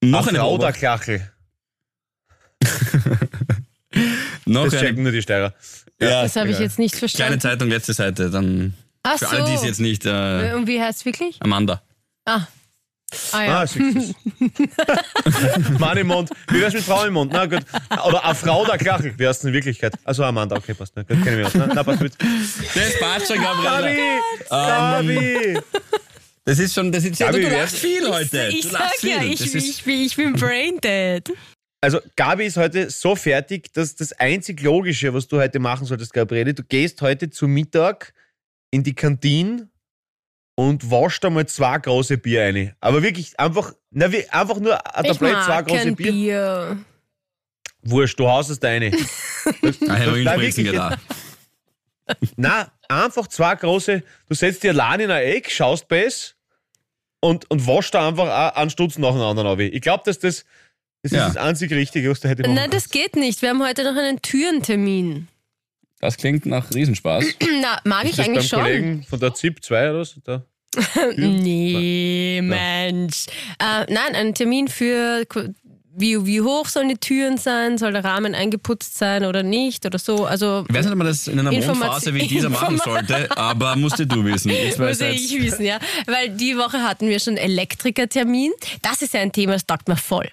[0.01, 1.29] noch Ach, eine Frau der Klachel.
[4.45, 5.53] noch Das eine, checken nur die Steirer.
[5.99, 7.39] ja, Das habe ich jetzt nicht Kleine verstanden.
[7.41, 9.35] Zeitung, letzte Seite, dann Ach für so.
[9.35, 11.37] alle, die es jetzt nicht, äh, Und wie heißt es wirklich?
[11.41, 11.81] Amanda.
[12.25, 12.41] Ah.
[13.31, 13.61] Ah ja.
[13.61, 13.95] Ah, siehst
[14.39, 15.79] du's.
[15.79, 16.29] Mann im Mond.
[16.49, 17.31] Wie wär's mit Frau im Mond?
[17.31, 17.63] Na gut.
[18.05, 19.13] Oder eine Frau der Klachel.
[19.17, 19.93] Wie heißt in Wirklichkeit?
[20.03, 20.93] Also Amanda, okay, passt.
[20.95, 21.55] Na, gut, kenn ich mich aus.
[21.55, 22.13] Na, na passt mit.
[22.19, 23.97] Das passt schon, Gabriele.
[24.49, 25.15] Gabi!
[25.53, 25.59] Gabi!
[26.43, 28.47] Das ist schon, das ist ja, Gabi, du, du lachst viel heute.
[28.51, 31.33] ich du sag ja, ich, ist, ich, bin, ich bin brain dead.
[31.81, 36.13] Also Gabi ist heute so fertig, dass das einzig Logische, was du heute machen solltest,
[36.13, 38.13] Gabriele, du gehst heute zu Mittag
[38.71, 39.69] in die Kantine
[40.59, 42.75] und waschst einmal zwei große Bier ein.
[42.81, 46.11] Aber wirklich einfach, na, wie, einfach nur ein Tablett, zwei große Bier.
[46.11, 46.77] Bier.
[47.83, 48.91] Wurscht, du haust es da rein.
[49.87, 50.97] Heroin Nein.
[52.37, 56.35] Na, einfach zwei große, du setzt dir allein in ein Eck, schaust es
[57.19, 59.59] und, und waschst da einfach einen Stutz nach dem anderen ab.
[59.59, 60.43] Ich glaube, dass das,
[61.03, 61.27] das Ja.
[61.27, 63.41] ist das einzig Richtige, was du hätte machen Nein, das geht nicht.
[63.43, 65.27] Wir haben heute noch einen Türentermin.
[65.99, 67.25] Das klingt nach Riesenspaß.
[67.61, 68.67] Na, mag ich Ist das eigentlich beim schon.
[68.67, 70.19] Kollegen von der ZIP 2 oder so?
[70.23, 70.43] Da?
[71.17, 73.25] Nee, Mensch.
[73.59, 75.25] Äh, nein, ein Termin für
[75.99, 77.79] wie, wie hoch sollen die Türen sein?
[77.79, 79.83] Soll der Rahmen eingeputzt sein oder nicht?
[79.83, 80.25] Oder so?
[80.25, 83.75] Also, Ich weiß nicht, ob man das in einer Mondphase wie dieser machen sollte, aber
[83.75, 84.51] musst du wissen.
[84.51, 85.79] Ich weiß muss jetzt, ich wissen, ja.
[86.05, 88.51] Weil die Woche hatten wir schon Elektrikertermin.
[88.83, 90.29] Das ist ja ein Thema, das taugt mir voll.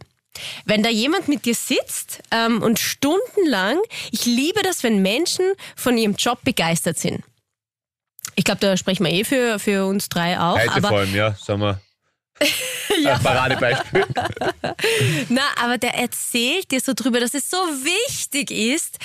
[0.65, 3.79] Wenn da jemand mit dir sitzt ähm, und stundenlang,
[4.11, 5.45] ich liebe das, wenn Menschen
[5.77, 7.23] von ihrem Job begeistert sind.
[8.37, 10.59] Ich glaube, da sprechen wir eh für, für uns drei auch.
[10.59, 11.81] Heute aber vor allem, ja, sagen wir.
[12.41, 14.05] Ein Paradebeispiel.
[15.29, 18.99] Na, aber der erzählt dir so drüber, dass es so wichtig ist.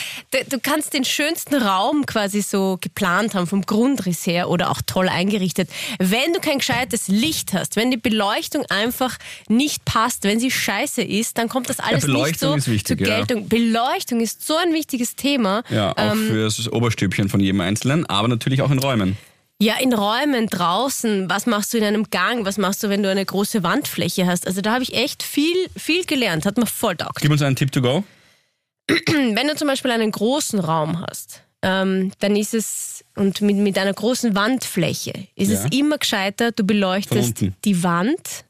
[0.50, 5.10] Du, kannst den schönsten Raum quasi so geplant haben, vom Grundriss her oder auch toll
[5.10, 5.70] eingerichtet.
[6.00, 11.02] Wenn du kein gescheites Licht hast, wenn die Beleuchtung einfach nicht passt, wenn sie scheiße
[11.04, 13.18] ist, dann kommt das alles nicht Beleuchtung so wichtig, zur ja.
[13.18, 13.48] Geltung.
[13.48, 15.64] Beleuchtung ist so ein wichtiges Thema.
[15.70, 19.18] Ja, auch Ähm, fürs Oberstübchen von jedem Einzelnen, aber natürlich auch in Räumen.
[19.62, 21.30] Ja, in Räumen draußen.
[21.30, 22.46] Was machst du in einem Gang?
[22.46, 24.48] Was machst du, wenn du eine große Wandfläche hast?
[24.48, 26.46] Also da habe ich echt viel, viel gelernt.
[26.46, 27.20] Hat mir voll taugt.
[27.22, 28.04] Gib uns einen Tipp to go.
[28.88, 33.78] Wenn du zum Beispiel einen großen Raum hast, ähm, dann ist es, und mit, mit
[33.78, 35.66] einer großen Wandfläche, ist Ja.
[35.66, 38.46] es immer gescheiter, du beleuchtest die Wand,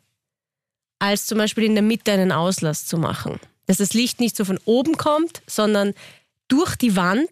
[1.00, 3.40] als zum Beispiel in der Mitte einen Auslass zu machen.
[3.66, 5.94] Dass das Licht nicht so von oben kommt, sondern
[6.48, 7.30] durch die Wand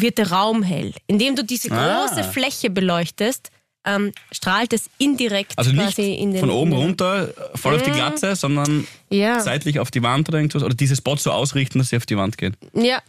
[0.00, 0.92] wird der Raum hell.
[1.06, 2.06] Indem du diese Ah.
[2.06, 3.50] große Fläche beleuchtest,
[3.86, 7.90] ähm, strahlt es indirekt Also nicht quasi in den von oben runter, voll auf die
[7.92, 10.62] Glatze, sondern Ja, seitlich auf die Wand oder irgendwas.
[10.62, 12.54] Oder diese Spots so ausrichten, dass sie auf die Wand geht.
[12.74, 13.00] ja,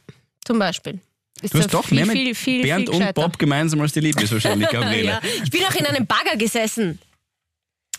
[0.46, 1.00] zum Beispiel.
[1.42, 3.14] Ist Du hast doch viel, mehr mit viel, viel, Bernd viel und.
[3.16, 5.04] Bob gemeinsam als die Liebe ist wahrscheinlich, Gabriele.
[5.06, 7.00] Ja, ich bin auch in einem Bagger gesessen.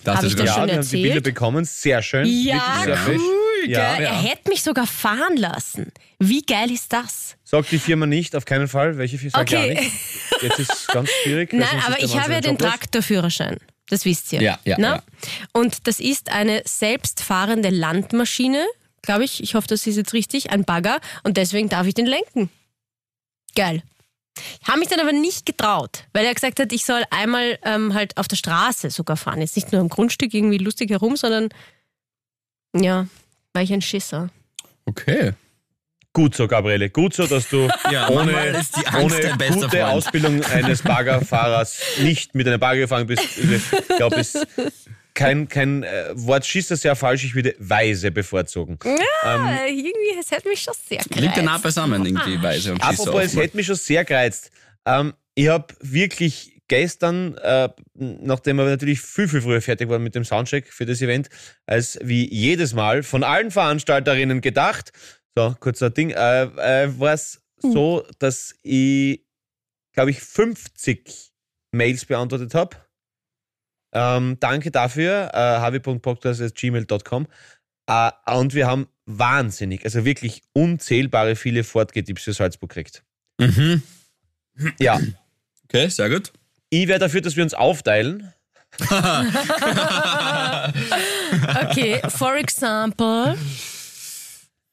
[0.04, 1.02] Das Hab ist ich das Ja, schon wir haben die erzählt?
[1.02, 2.26] Bilder bekommen, sehr schön.
[2.26, 3.20] Ja, Wirklich
[3.62, 3.70] gell?
[3.70, 5.92] Ja, Er hätte mich sogar fahren lassen.
[6.18, 7.36] Wie geil ist das?
[7.44, 8.98] Sagt die Firma nicht, auf keinen Fall.
[8.98, 9.40] Welche Firma?
[9.40, 9.74] Okay.
[9.74, 9.92] ja nicht.
[10.42, 11.52] Jetzt ist es ganz schwierig.
[11.52, 12.70] Nein, aber ich habe ja den joblos.
[12.70, 13.58] Traktorführerschein.
[13.88, 14.40] Das wisst ihr.
[14.40, 15.02] Ja, ja, ja.
[15.52, 18.64] Und das ist eine selbstfahrende Landmaschine,
[19.02, 19.42] glaube ich.
[19.42, 20.50] Ich hoffe, das ist jetzt richtig.
[20.50, 21.00] Ein Bagger.
[21.24, 22.50] Und deswegen darf ich den lenken.
[23.56, 23.82] Geil.
[24.62, 27.94] Ich habe mich dann aber nicht getraut, weil er gesagt hat, ich soll einmal ähm,
[27.94, 29.40] halt auf der Straße sogar fahren.
[29.40, 31.48] Jetzt nicht nur am Grundstück irgendwie lustig herum, sondern
[32.74, 33.06] ja,
[33.52, 34.30] war ich ein Schisser.
[34.86, 35.32] Okay.
[36.12, 36.90] Gut so, Gabriele.
[36.90, 38.32] Gut so, dass du Ja, ohne,
[39.00, 39.82] ohne gute Freund.
[39.82, 43.22] Ausbildung eines Baggerfahrers nicht mit einem Bagger gefahren bist.
[43.38, 47.24] Ich glaube, es ist kein, kein äh, Wort schießt das sehr falsch.
[47.24, 48.78] Ich würde weise bevorzugen.
[48.84, 51.20] Ja, irgendwie, es hätte mich schon sehr gereizt.
[51.20, 52.82] Liegt ja nah beisammen, irgendwie Weise und.
[52.82, 54.50] Apropos, es hätte mich schon sehr gereizt.
[54.86, 60.14] Ähm, ich habe wirklich gestern, äh, nachdem wir natürlich viel, viel früher fertig waren mit
[60.14, 61.28] dem Soundcheck für das Event,
[61.66, 64.92] als wie jedes Mal von allen Veranstalterinnen gedacht,
[65.36, 69.26] so, kurzer Ding, äh, äh, war es so, dass ich,
[69.92, 71.32] glaube ich, 50
[71.72, 72.76] Mails beantwortet habe.
[73.92, 77.26] Ähm, danke dafür, äh, havi.podcast.gmail.com.
[77.88, 83.02] Äh, und wir haben wahnsinnig, also wirklich unzählbare viele Fortgetipps für Salzburg gekriegt.
[83.40, 83.82] Mhm.
[84.78, 85.00] Ja,
[85.72, 86.32] Okay, sehr gut.
[86.70, 88.32] Ich wäre dafür, dass wir uns aufteilen.
[91.62, 93.36] Okay, for example.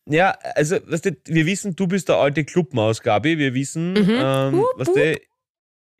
[0.09, 3.37] Ja, also, weißt du, wir wissen, du bist der alte Clubmaus, Gabi.
[3.37, 4.09] Wir wissen, Mhm.
[4.09, 5.15] ähm, Wup, was du,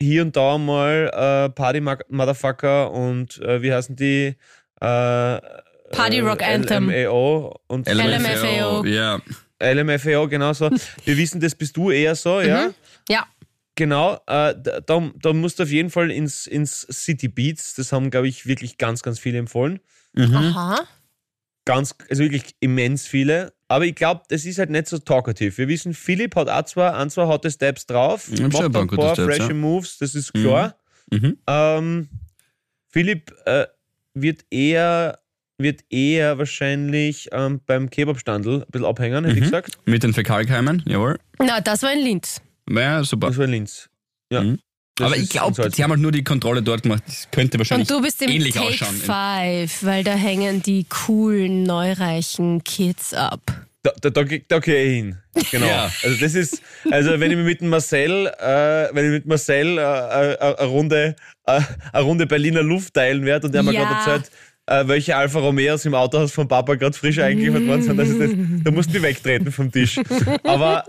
[0.01, 4.35] hier und da mal äh, Party Motherfucker und äh, wie heißen die?
[4.79, 5.41] Äh,
[5.91, 6.89] Party Rock Anthem.
[6.89, 8.85] LMAO und LMFAO.
[8.85, 9.19] Ja.
[9.61, 10.69] LMFAO, genau so.
[11.03, 12.69] Wir wissen, das bist du eher so, ja?
[13.09, 13.25] Ja,
[13.77, 17.75] Genau, äh, da, da, musst du auf jeden Fall ins, ins City Beats.
[17.75, 19.79] Das haben, glaube ich, wirklich ganz, ganz viele empfohlen.
[20.13, 20.35] Mhm.
[20.35, 20.79] aha.
[21.63, 23.53] Ganz, also wirklich immens viele.
[23.67, 25.55] Aber ich glaube, das ist halt nicht so talkative.
[25.59, 28.71] Wir wissen, Philipp hat auch zwar ein, zwei harte Steps drauf, Ja, schon macht ein
[28.71, 29.53] paar paar Steps, frische ja.
[29.53, 30.75] Moves, das ist klar.
[31.11, 31.37] Mhm.
[31.45, 32.09] Ähm,
[32.87, 33.67] Philipp äh,
[34.15, 35.19] wird eher
[35.59, 39.45] wird eher wahrscheinlich ähm, beim Kebabstandel ein bisschen abhängen, hätte ich Mhm.
[39.45, 39.77] gesagt.
[39.85, 41.19] Mit den Fäkalkeimen, jawohl.
[41.39, 42.41] Na, das war in Linz.
[42.69, 43.27] Ja, super.
[43.27, 43.89] Das war Linz.
[44.31, 44.41] Ja.
[44.43, 44.59] Mhm.
[44.95, 47.03] Das Aber ich glaube, die haben halt nur die Kontrolle dort gemacht.
[47.05, 48.95] Das könnte wahrscheinlich Und du bist im ähnlich Take ausschauen.
[48.95, 53.41] 5, weil da hängen die coolen, neureichen Kids ab.
[53.83, 55.17] Da, da, da, geh- da gehe ich hin.
[55.51, 55.67] Genau.
[55.67, 55.91] Ja.
[56.03, 59.81] Also das ist, also wenn ich mir mit Marcel, äh, wenn ich mit Marcel äh,
[59.81, 61.61] äh, äh, eine Runde, äh,
[61.93, 63.83] eine Runde Berliner Luft teilen werde und der mir Ja.
[63.83, 64.31] gerade erzählt,
[64.67, 68.19] äh, welche Alfa Romeos im Autohaus von Papa gerade frisch eingeliefert worden sind, das ist
[68.19, 68.29] das,
[68.63, 69.99] da musst du wegtreten vom Tisch.
[70.43, 70.83] Aber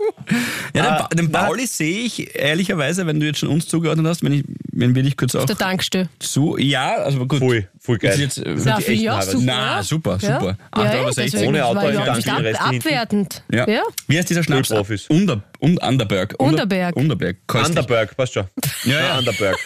[0.75, 4.23] Ja, den, den na- Pauli sehe ich ehrlicherweise, wenn du jetzt schon uns zugeordnet hast,
[4.23, 6.09] wenn, ich, wenn wir dich kurz auch Der Tankstelle.
[6.19, 6.57] zu.
[6.57, 7.39] Ja, also gut.
[7.39, 8.11] voll, voll geil.
[8.11, 9.31] ist jetzt, äh, Ja, die Harvards.
[9.31, 9.43] super.
[9.45, 10.39] Na, super, Ja.
[10.39, 10.57] super.
[10.75, 11.11] Ja, 8,60 ja, Euro.
[11.15, 13.43] deswegen Ohne Auto nicht die ab, abwertend.
[13.51, 13.67] Ja.
[13.69, 13.81] ja.
[14.07, 14.69] Wie heißt dieser Schnaps?
[14.69, 15.05] Profis.
[15.09, 16.35] Under, und Underberg.
[16.39, 16.95] Underberg.
[17.47, 17.69] Köstlich.
[17.69, 18.45] Underberg, passt schon.
[18.85, 19.17] Ja, ja.
[19.17, 19.57] Underberg.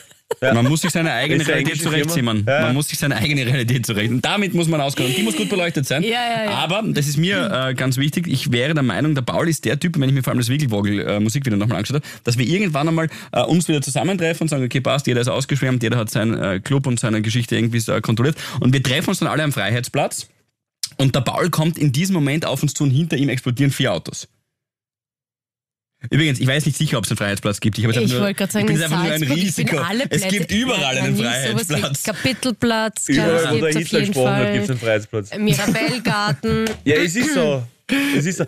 [0.41, 2.25] Man muss sich seine eigene Realität englische zurechtziehen.
[2.25, 2.43] Man.
[2.43, 2.51] Firma?
[2.51, 2.65] Ja.
[2.65, 4.21] man muss sich seine eigene Realität zurechtziehen.
[4.21, 5.11] Damit muss man auskommen.
[5.11, 6.03] Und die muss gut beleuchtet sein.
[6.03, 6.51] Ja, ja, ja.
[6.51, 9.79] Aber, das ist mir äh, ganz wichtig, ich wäre der Meinung, der Paul ist der
[9.79, 12.45] Typ, wenn ich mir vor allem das Wiggelwogel äh, Musikvideo nochmal angeschaut habe, dass wir
[12.45, 16.09] irgendwann einmal äh, uns wieder zusammentreffen und sagen, okay, passt, jeder ist ausgeschwärmt, jeder hat
[16.09, 18.37] seinen äh, Club und seine Geschichte irgendwie äh, kontrolliert.
[18.59, 20.27] Und wir treffen uns dann alle am Freiheitsplatz.
[20.97, 23.93] Und der Paul kommt in diesem Moment auf uns zu und hinter ihm explodieren vier
[23.93, 24.27] Autos.
[26.09, 27.77] Übrigens, ich weiß nicht sicher, ob es einen Freiheitsplatz gibt.
[27.77, 29.75] Ich, Ich einfach nur- wollte gerade sagen, ich bin einfach nur ein Salzburg, ich Risiko.
[29.77, 32.03] bin alle es gibt überall Ja, einen Freiheitsplatz.
[32.03, 35.29] Kapitelplatz, Überall, wo der Hitler gesprochen hat, gibt es einen Freiheitsplatz.
[35.37, 36.65] Mirabellgarten.
[36.85, 37.63] Ja, es ist so.
[38.17, 38.45] Es ist so.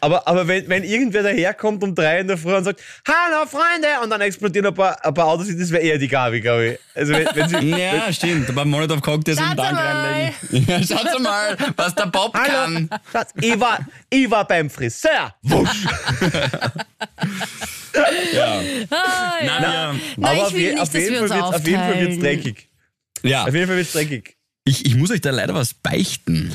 [0.00, 3.88] Aber, aber wenn, wenn irgendwer daherkommt um drei in der Früh und sagt, Hallo Freunde,
[4.02, 6.78] und dann explodieren ein paar, ein paar Autos, das wäre eher die Gabi, glaube ich.
[6.94, 8.54] Also wenn, wenn sie, Ja, stimmt.
[8.54, 10.32] Beim Molotov Cocktails und Dank mal.
[10.52, 10.66] reinlegen.
[10.68, 12.90] Ja, schaut mal, was der Bob Hallo, kann.
[13.10, 15.34] Schatz, ich war, ich war beim Friseur.
[15.42, 15.84] Wusch.
[18.32, 18.60] Ja.
[18.90, 19.60] Ah, ja.
[19.60, 21.56] Na, wir, Nein, aber ich will je- nicht, auf dass jeden wir uns Fall wird's-
[21.56, 22.68] auf jeden Fall wird es dreckig.
[23.22, 23.42] ja.
[23.44, 24.36] Auf jeden Fall wird es dreckig.
[24.64, 26.52] Ich, ich muss euch da leider was beichten.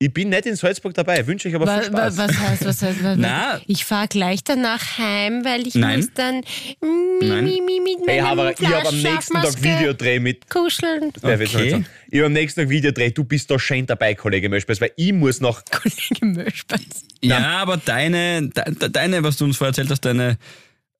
[0.00, 2.16] Ich bin nicht in Salzburg dabei, wünsche euch aber viel Spaß.
[2.18, 3.60] Was heißt, was heißt, was Na.
[3.66, 5.96] Ich fahre gleich danach heim, weil ich Nein.
[6.00, 6.36] muss dann
[6.80, 7.44] mi, Nein.
[7.44, 10.48] mi, mi, mit Hey, meinem aber ich habe am nächsten Tag Videodreh mit.
[10.48, 11.10] kuscheln.
[11.20, 11.84] Okay.
[12.10, 13.10] Ich habe am nächsten Tag Videodreh.
[13.10, 15.62] Du bist da schön dabei, Kollege Möschbeis, weil ich muss noch.
[15.72, 16.80] Kollege Möschbeis.
[17.20, 20.38] Ja, aber deine, de, de- deine, was du uns vorher erzählt hast, deine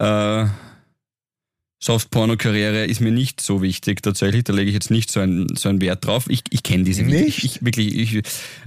[0.00, 0.44] äh,
[1.80, 4.44] Soft-Porno-Karriere ist mir nicht so wichtig tatsächlich.
[4.44, 6.24] Da lege ich jetzt nicht so einen, so einen Wert drauf.
[6.28, 7.38] Ich, ich kenne diese Nicht?
[7.38, 8.22] Ich, ich, wirklich, ich,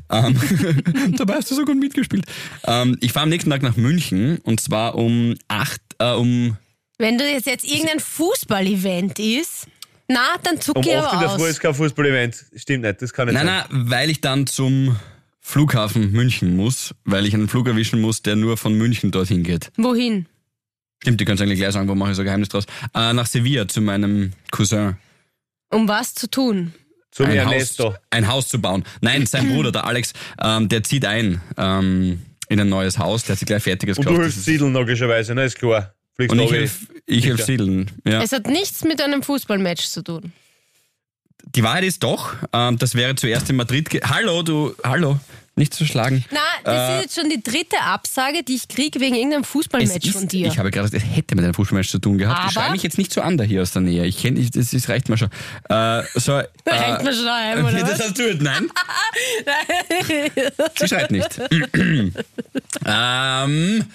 [0.10, 0.40] ähm,
[1.18, 2.26] dabei hast du so gut mitgespielt.
[2.66, 6.58] Ähm, ich fahre am nächsten Tag nach München und zwar um acht, äh, um
[6.98, 9.68] Wenn du jetzt, jetzt irgendein Fußball-Event ist,
[10.08, 11.50] na, dann zuck Um ich 8 in aber der Früh aus.
[11.50, 12.46] ist kein Fußball-Event.
[12.56, 13.64] Stimmt nicht, das kann nicht Nein, sein.
[13.70, 14.96] nein, weil ich dann zum
[15.40, 19.72] Flughafen München muss, weil ich einen Flug erwischen muss, der nur von München dorthin geht.
[19.76, 20.28] Wohin?
[21.02, 22.66] Stimmt, kannst du eigentlich gleich sagen, wo mache ich so ein Geheimnis draus.
[22.94, 24.98] Äh, nach Sevilla zu meinem Cousin.
[25.72, 26.74] Um was zu tun?
[27.12, 27.96] Zum ein, Haus, Ernesto.
[28.10, 28.84] ein Haus zu bauen.
[29.02, 33.34] Nein, sein Bruder, der Alex, ähm, der zieht ein ähm, in ein neues Haus, der
[33.34, 35.46] hat sich gleich fertiges Und du hilfst siedeln logischerweise, ne?
[35.46, 35.94] Ist klar.
[36.16, 37.90] Fliegst Und ich helfe ich helf siedeln.
[38.06, 38.22] Ja.
[38.22, 40.34] Es hat nichts mit einem Fußballmatch zu tun.
[41.56, 43.90] Die Wahrheit ist doch, ähm, das wäre zuerst in Madrid.
[43.90, 45.20] ge- Hallo, du, hallo,
[45.56, 46.24] nicht zu schlagen.
[46.32, 50.14] Na, das ist jetzt schon die dritte Absage, die ich kriege wegen irgendeinem Fußballmatch ist,
[50.14, 50.48] von dir.
[50.48, 52.40] Ich habe gerade gesagt, es hätte mit einem Fußballmatch zu tun gehabt.
[52.40, 54.06] ich Aber- schreibe mich jetzt nicht so an da hier aus der Nähe.
[54.06, 55.30] Ich kenne, das, das reicht mir schon.
[55.70, 58.70] Äh, so, äh, Reicht mir schon daheim, oder das hast du jetzt, nein?
[60.80, 61.40] Sie schreit nicht.
[62.86, 63.86] ähm,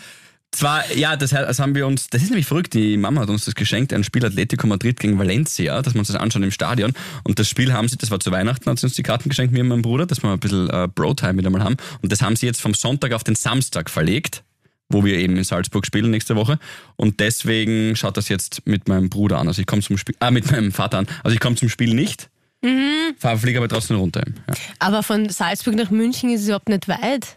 [0.57, 3.45] zwar, ja, das, das haben wir uns, das ist nämlich verrückt, die Mama hat uns
[3.45, 6.93] das geschenkt, ein Spiel Atletico Madrid gegen Valencia, dass wir uns das anschauen im Stadion.
[7.25, 9.53] Und das Spiel haben sie, das war zu Weihnachten, hat sie uns die Karten geschenkt,
[9.53, 11.77] mir und meinem Bruder, dass wir ein bisschen äh, Bro-Time wieder mal haben.
[12.03, 14.43] Und das haben sie jetzt vom Sonntag auf den Samstag verlegt
[14.89, 16.61] wo wir eben in Salzburg spielen nächste Woche.
[16.95, 19.49] Und deswegen schaut das jetzt mit meinem Bruder an.
[19.49, 21.09] Also ich komme zum Spiel, ah, mit meinem Vater an.
[21.25, 22.31] Also ich komme zum Spiel nicht,
[22.63, 23.15] Mhm.
[23.39, 24.25] fliege aber trotzdem runter.
[24.49, 24.55] Ja.
[24.79, 27.37] Aber von Salzburg nach München ist es überhaupt nicht weit.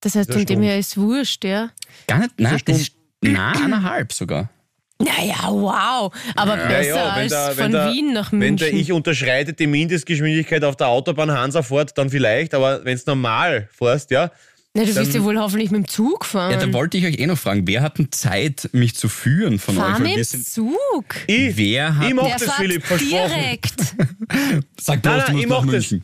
[0.00, 1.70] Das heißt, von dem her ist wurscht, ja.
[2.06, 4.50] Gar nicht, nein, das ist nah eineinhalb sogar.
[4.98, 6.10] Naja, wow.
[6.36, 8.56] Aber Ja, besser ja, wenn als der, von wenn der, Wien nach Wenn München.
[8.70, 13.68] der Ich unterschreite die Mindestgeschwindigkeit auf der Autobahn Hansafort, dann vielleicht, aber wenn es normal
[13.76, 14.30] fährst, ja.
[14.72, 16.52] Na, du dann- wirst ja wohl hoffentlich mit dem Zug fahren.
[16.52, 19.58] Ja, da wollte ich euch eh noch fragen, wer hat denn Zeit, mich zu führen
[19.58, 19.82] von euch?
[19.84, 21.04] Fahr Weil mit wir dem sind, Zug.
[21.26, 23.10] Ich, wer hat, ich mach das, fährt Philipp, versprochen.
[23.30, 23.74] direkt.
[24.80, 25.94] sag bloß, Nein, du nein, musst ich nach mach das.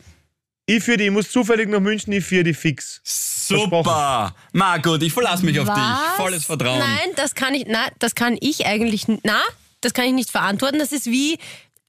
[0.77, 3.01] Ich für die, ich muss zufällig nach München, ich für die fix.
[3.05, 4.35] Super!
[4.53, 5.77] Ma gut, ich verlasse mich auf dich.
[5.77, 6.17] Was?
[6.17, 6.79] Volles Vertrauen.
[6.79, 9.41] Nein, das kann ich, na, das kann ich eigentlich, na,
[9.81, 10.79] das kann ich nicht verantworten.
[10.79, 11.39] Das ist wie,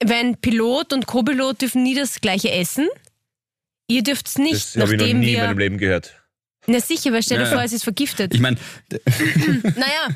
[0.04, 2.88] wenn Pilot und Co-Pilot dürfen nie das gleiche essen.
[3.88, 5.46] Ihr dürft es nicht, Das habe ich noch nachdem nie in wir.
[5.46, 6.14] meinem Leben gehört.
[6.66, 8.34] Na sicher, weil stell dir Ja, vor, es ist vergiftet.
[8.34, 8.58] Ich meine,
[9.76, 10.08] naja,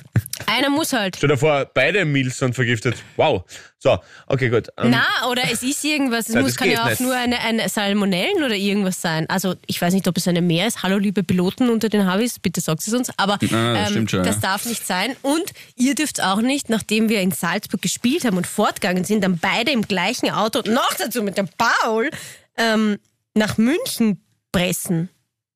[0.46, 1.16] einer muss halt.
[1.16, 2.96] Stell dir vor, beide Meals sind vergiftet.
[3.16, 3.44] Wow.
[3.78, 4.68] So, okay, gut.
[4.78, 7.00] Ähm, Na, oder es ist irgendwas, es Nein, muss, das kann ja auch nicht.
[7.00, 9.28] nur eine, eine Salmonellen oder irgendwas sein.
[9.28, 10.82] Also ich weiß nicht, ob es eine mehr ist.
[10.82, 13.10] Hallo liebe Piloten unter den Habis, bitte sagt es uns.
[13.16, 14.40] Aber ähm, Ah, das stimmt schon, das ja.
[14.42, 15.14] darf nicht sein.
[15.22, 15.44] Und
[15.76, 19.70] ihr dürft auch nicht, nachdem wir in Salzburg gespielt haben und fortgegangen sind, dann beide
[19.72, 22.10] im gleichen Auto, noch dazu mit dem Paul,
[22.56, 22.98] ähm,
[23.34, 25.10] nach München pressen.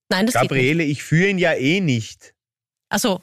[0.09, 0.50] Nein, das geht nicht.
[0.50, 2.35] Gabriele, ich führe ihn ja eh nicht.
[2.88, 3.20] Achso.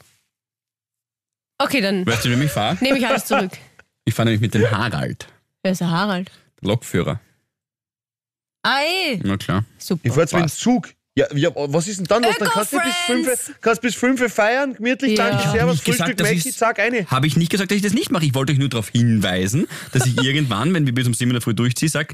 [1.58, 2.78] Okay, dann weißt du, wie ich fahre?
[2.82, 3.52] nehme ich alles zurück.
[4.06, 5.28] Ich fahre nämlich mit dem Harald,
[5.63, 6.32] Wer ist der Harald?
[6.62, 7.20] Lokführer.
[8.63, 9.20] Ah, eh.
[9.24, 9.65] Na klar.
[9.78, 10.02] Super.
[10.06, 10.50] Ich fahr jetzt mit dem.
[10.50, 10.89] Zug.
[11.15, 12.36] Ja, ja, was ist denn dann los?
[12.38, 13.28] Dann kannst du bis Öko-Friends!
[13.46, 15.30] fünf, kannst bis fünf feiern, gemütlich, Ja.
[15.32, 17.08] danke, servus, nicht gesagt, Frühstück, das Mäcki, zack, eine.
[17.08, 18.24] Habe ich nicht gesagt, dass ich das nicht mache.
[18.26, 21.34] Ich wollte euch nur darauf hinweisen, dass ich irgendwann, wenn wir bis um 7 in
[21.34, 22.13] der Früh durchziehen, sage,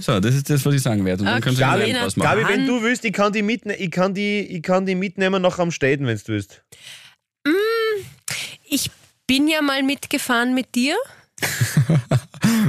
[0.00, 1.20] so, das ist das, was ich sagen werde.
[1.22, 1.42] Und dann Okay.
[1.44, 2.40] können Sie Gabi, draus machen.
[2.40, 5.42] Gabi, wenn du willst, ich kann die, mitne ich kann die, ich kann die mitnehmen
[5.42, 6.62] nach am Städten, wenn du willst.
[8.68, 8.90] Ich
[9.26, 10.96] bin ja mal mitgefahren mit dir.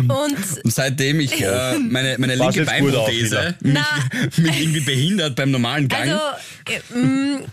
[0.08, 0.10] Und
[0.64, 3.74] Und seitdem ich äh, meine, meine linke Beinprothese mich,
[4.38, 6.10] mich irgendwie behindert beim normalen Gang.
[6.10, 6.20] also,
[6.68, 7.44] äh, mm,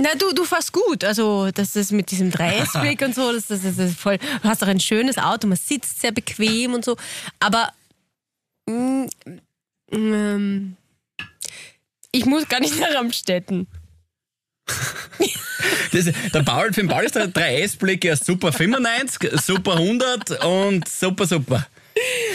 [0.00, 1.04] na du, du fährst gut.
[1.04, 4.18] Also das ist mit diesem Dreiecksblick und so, das, das, das ist voll.
[4.42, 6.96] Du hast auch ein schönes Auto, man sitzt sehr bequem und so.
[7.40, 7.72] Aber
[8.66, 9.04] mm,
[9.92, 10.76] ähm,
[12.12, 13.66] ich muss gar nicht nach Amstetten.
[15.92, 20.86] Das, der Paul, für den Paul ist der 3S-Blick ja super 95, super 100 und
[20.86, 21.66] super, super.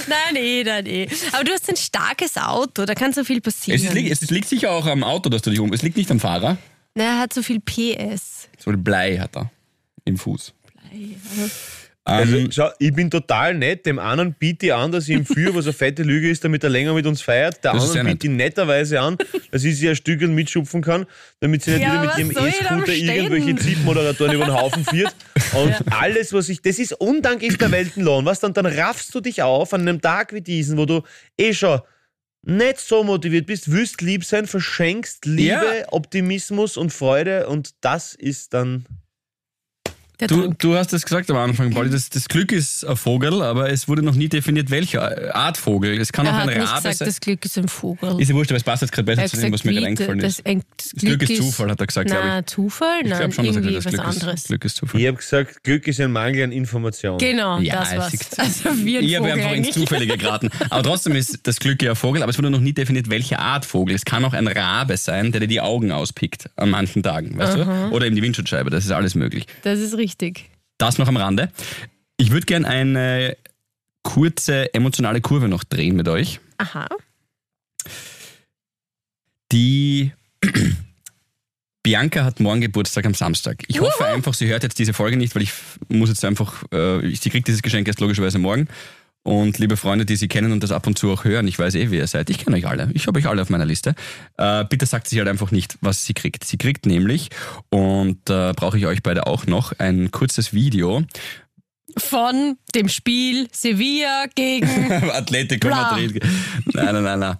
[0.07, 1.07] Nein, eh, nein, eh.
[1.31, 3.79] Aber du hast ein starkes Auto, da kann so viel passieren.
[3.79, 5.71] Es, ist, li- es liegt sicher auch am Auto, dass du dich um.
[5.71, 6.57] Es liegt nicht am Fahrer.
[6.95, 8.47] Na, er hat so viel PS.
[8.57, 9.51] So ein Blei hat er
[10.05, 10.53] im Fuß.
[12.05, 13.85] Also, Ähm, schau, ich bin total nett.
[13.85, 16.61] Dem einen biete ich an, dass ich ihm führe, was eine fette Lüge ist, damit
[16.63, 17.63] er länger mit uns feiert.
[17.63, 19.17] Der ist anderen biete ich netterweise an,
[19.51, 21.05] dass ich sie ein Stück mitschupfen kann,
[21.39, 25.15] damit sie nicht Ja, wieder mit ihrem E-Scooter irgendwelche Jeep-Moderatoren über den Haufen führt.
[25.53, 26.61] Und alles, was ich.
[26.61, 28.25] Das ist undankbarster Weltenlohn.
[28.25, 31.03] Was dann, dann raffst du dich auf an einem Tag wie diesen, wo du
[31.37, 31.79] eh schon
[32.43, 35.91] nicht so motiviert bist, willst lieb sein, verschenkst Liebe, Ja.
[35.91, 38.85] Optimismus und Freude und das ist dann.
[40.19, 43.69] Du, du hast es gesagt am Anfang, Pauli, das, das Glück ist ein Vogel, aber
[43.71, 45.99] es wurde noch nie definiert, welcher Art Vogel.
[45.99, 47.07] Es kann Er auch ein nicht Rabe gesagt, sein.
[47.07, 48.21] das Glück ist ein Vogel.
[48.21, 49.87] Ist ja wurscht, aber es passt jetzt gerade Er besser zu dem, was mir gerade
[49.87, 50.45] eingefallen das, ist.
[50.45, 52.99] ein- Das Glück ist Zufall, hat er gesagt, glaube Na, Zufall?
[53.01, 53.05] ich.
[53.05, 54.39] Ich Nein, glaube schon, dass er gesagt hat, das Glück anderes.
[54.41, 55.01] ist, Glück ist Zufall.
[55.01, 57.17] Ich habe gesagt, Glück ist ein Mangel an Information.
[57.17, 58.13] Genau, Ja, das war's.
[58.37, 59.71] Also wie ein Ich habe einfach ins.
[59.71, 60.49] Zufällige geraten.
[60.69, 63.39] Aber trotzdem ist das Glück ja ein Vogel, aber es wurde noch nie definiert, welche
[63.39, 63.95] Art Vogel.
[63.95, 67.57] Es kann auch ein Rabe sein, der dir die Augen auspickt an manchen Tagen, weißt
[67.57, 67.89] du?
[67.91, 69.47] Oder eben die Windschutzscheibe, das ist alles möglich.
[69.63, 70.12] Das ist richtig.
[70.77, 71.51] Das noch am Rande.
[72.17, 73.37] Ich würde gerne eine
[74.03, 76.39] kurze emotionale Kurve noch drehen mit euch.
[76.57, 76.87] Aha.
[79.51, 80.11] Die
[81.83, 83.63] Bianca hat morgen Geburtstag am Samstag.
[83.67, 85.51] Ich hoffe einfach, sie hört jetzt diese Folge nicht, weil ich
[85.89, 88.67] muss jetzt einfach, äh, sie kriegt dieses Geschenk erst logischerweise morgen.
[89.23, 91.75] Und liebe Freunde, die sie kennen und das ab und zu auch hören, ich weiß
[91.75, 92.29] eh, wer ihr seid.
[92.29, 92.89] Ich kenne euch alle.
[92.93, 93.95] Ich habe euch alle auf meiner Liste.
[94.37, 96.43] Äh, bitte sagt sie halt einfach nicht, was sie kriegt.
[96.43, 97.29] Sie kriegt nämlich,
[97.69, 101.03] und äh, brauche ich euch beide auch noch, ein kurzes Video.
[101.97, 104.91] Von dem Spiel Sevilla gegen.
[105.11, 105.69] Atletico.
[105.69, 106.21] Madrid.
[106.73, 107.37] Nein, nein, nein, nein.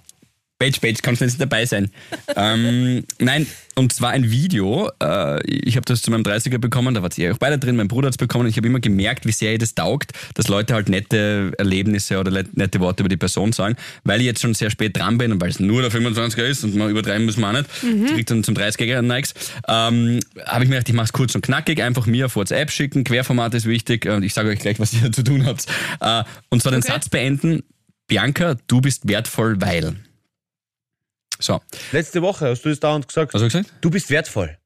[0.64, 1.92] Page, Page, kannst du nicht dabei sein.
[2.38, 4.90] ähm, nein, und zwar ein Video.
[5.02, 7.90] Äh, ich habe das zu meinem 30er bekommen, da wart ihr auch beide drin, mein
[7.90, 8.46] Bruder hat es bekommen.
[8.46, 12.18] und Ich habe immer gemerkt, wie sehr ihr das taugt, dass Leute halt nette Erlebnisse
[12.18, 13.76] oder nette Worte über die Person sagen.
[14.06, 16.64] Weil ich jetzt schon sehr spät dran bin und weil es nur der 25er ist
[16.64, 18.06] und mal übertreiben müssen wir auch nicht, mhm.
[18.06, 19.34] kriegt dann zum 30er Nikes,
[19.68, 22.72] ähm, habe ich mir gedacht, ich mache es kurz und knackig, einfach mir auf WhatsApp
[22.72, 25.66] schicken, Querformat ist wichtig und ich sage euch gleich, was ihr zu tun habt.
[26.00, 26.92] Äh, und zwar den Okay.
[26.94, 27.64] Satz beenden,
[28.08, 29.96] Bianca, du bist wertvoll, weil.
[31.44, 31.60] So,
[31.92, 33.34] Letzte Woche hast du das dauernd gesagt.
[33.34, 33.76] was hast du gesagt?
[33.82, 34.58] Du bist wertvoll.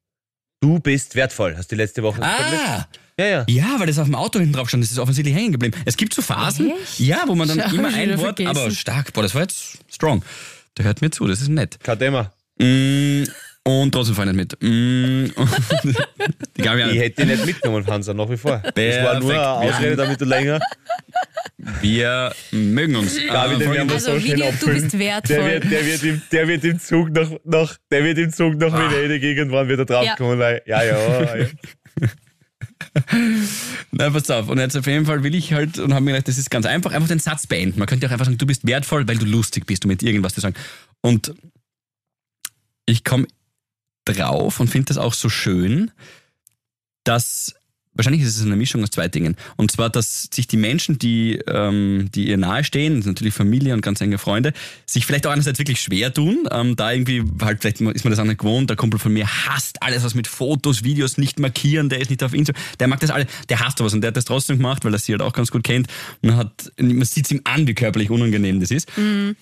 [0.60, 2.40] Du bist wertvoll, hast du die letzte Woche gesagt.
[2.40, 2.86] Ah,
[3.18, 3.44] Ja, ja.
[3.48, 5.76] ja, weil das auf dem Auto hinten drauf stand, das ist offensichtlich hängen geblieben.
[5.84, 7.00] Es gibt so Phasen, Echt?
[7.00, 8.48] ja, wo man dann Schau, immer ein Wort, vergessen.
[8.56, 10.22] aber stark, boah, das war jetzt strong.
[10.76, 11.78] Der hört mir zu, das ist nett.
[11.82, 12.32] Kein Thema.
[12.60, 13.24] Mm,
[13.64, 14.62] und trotzdem fahre ich nicht mit.
[14.62, 15.32] Mm,
[16.56, 17.00] die Ich nicht.
[17.00, 18.58] hätte dich nicht mitgenommen, Hansa, nach wie vor.
[18.62, 19.30] Das war nur Perfekt.
[19.30, 20.60] eine Ausrede, damit du länger.
[21.80, 23.16] Wir mögen uns.
[23.26, 25.44] Gabi, Ähm, wir Also, so Video, du bist Der wertvoll.
[25.44, 28.72] wird, der, wird im, der wird im Zug nach, nach der wird im Zug nach
[28.72, 28.90] Ah.
[28.90, 30.38] Venedig irgendwann wieder draufkommen.
[30.38, 31.46] weil- Ja, ja, ja.
[33.90, 34.48] Na, pass auf.
[34.48, 36.66] Und jetzt auf jeden Fall will ich halt und habe mir gedacht, das ist ganz
[36.66, 37.78] einfach, einfach den Satz beenden.
[37.78, 40.34] Man könnte auch einfach sagen, du bist wertvoll, weil du lustig bist, um mit irgendwas
[40.34, 40.54] zu sagen.
[41.00, 41.34] Und
[42.86, 43.26] ich komme
[44.04, 45.90] drauf und finde das auch so schön,
[47.04, 47.54] dass
[47.98, 49.36] wahrscheinlich ist es eine Mischung aus zwei Dingen.
[49.56, 54.00] Und zwar, dass sich die Menschen, die, ähm, die ihr nahestehen, natürlich Familie und ganz
[54.00, 54.52] enge Freunde,
[54.86, 56.48] sich vielleicht auch einerseits wirklich schwer tun.
[56.50, 59.26] Ähm, da irgendwie, halt vielleicht ist man das auch nicht gewohnt, der Kumpel von mir
[59.26, 63.00] hasst alles, was mit Fotos, Videos nicht markieren, der ist nicht auf Instagram, der mag
[63.00, 65.22] das alle, der hasst sowas und der hat das trotzdem gemacht, weil er sie halt
[65.22, 65.88] auch ganz gut kennt.
[66.24, 68.88] Hat, man sieht es ihm an, wie körperlich unangenehm das ist.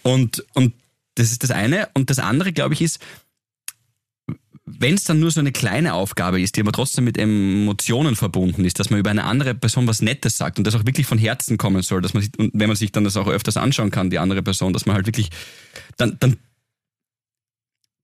[0.03, 0.73] Und, und
[1.16, 1.88] das ist das eine.
[1.95, 3.01] Und das andere, glaube ich, ist,
[4.66, 8.64] wenn es dann nur so eine kleine Aufgabe ist, die aber trotzdem mit Emotionen verbunden
[8.64, 11.18] ist, dass man über eine andere Person was Nettes sagt und das auch wirklich von
[11.18, 13.92] Herzen kommen soll, dass man sich, und wenn man sich dann das auch öfters anschauen
[13.92, 15.31] kann, die andere Person, dass man halt wirklich,
[15.96, 16.37] dann, dann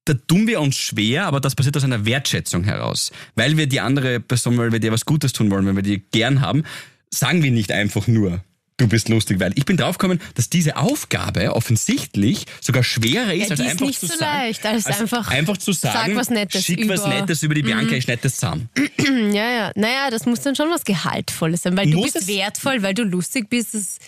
[0.04, 3.12] da tun wir uns schwer, aber das passiert aus einer Wertschätzung heraus.
[3.34, 6.00] Weil wir die andere Person, weil wir dir was Gutes tun wollen, weil wir die
[6.10, 6.64] gern haben,
[7.10, 8.42] sagen wir nicht einfach nur,
[8.82, 13.50] du bist lustig, weil ich bin draufgekommen, dass diese Aufgabe offensichtlich sogar schwerer ist, Ja,
[13.50, 14.22] als ist einfach nicht zu so sagen.
[14.24, 17.14] leicht, als einfach, einfach zu sag sagen, was Nettes schick was über- Mhm.
[17.20, 18.68] Nettes über die Bianca, ich nettes zusammen.
[19.32, 19.72] Ja, ja.
[19.76, 23.02] Naja, das muss dann schon was Gehaltvolles sein, weil du Muss bist wertvoll, weil du
[23.04, 23.74] lustig bist.
[23.74, 23.98] Das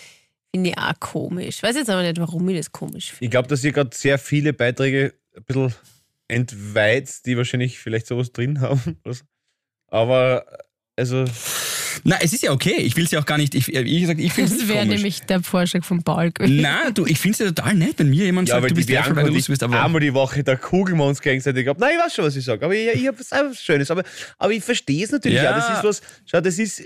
[0.54, 1.62] finde ich auch komisch.
[1.62, 3.24] Weiß jetzt aber nicht, warum ich das komisch finde.
[3.24, 5.74] Ich glaube, dass ihr gerade sehr viele Beiträge ein bisschen
[6.28, 8.98] entweiht, die wahrscheinlich vielleicht sowas drin haben.
[9.88, 10.44] Aber,
[10.96, 11.24] also,
[12.03, 12.74] Na, es ist ja okay.
[12.78, 13.55] Ich will es ja auch gar nicht.
[13.55, 16.61] Ich, ich gesagt, ich finde Das es wäre nämlich der Vorschlag von Paul gewesen.
[16.61, 18.84] Na, du, ich finde es ja total nett, wenn mir jemand Ja, sagt, du die
[18.84, 19.62] bist und lustig ich, bist.
[19.62, 21.76] Aber einmal die Woche, da kugeln wir uns gegenseitig ab.
[21.78, 23.90] Nein, ich weiß schon, was ich sage, aber ich, ich habe was Schönes.
[23.90, 24.03] Aber,
[24.38, 25.51] aber ich verstehe es natürlich Ja.
[25.51, 25.55] auch.
[25.55, 26.82] Das ist was, schau, das ist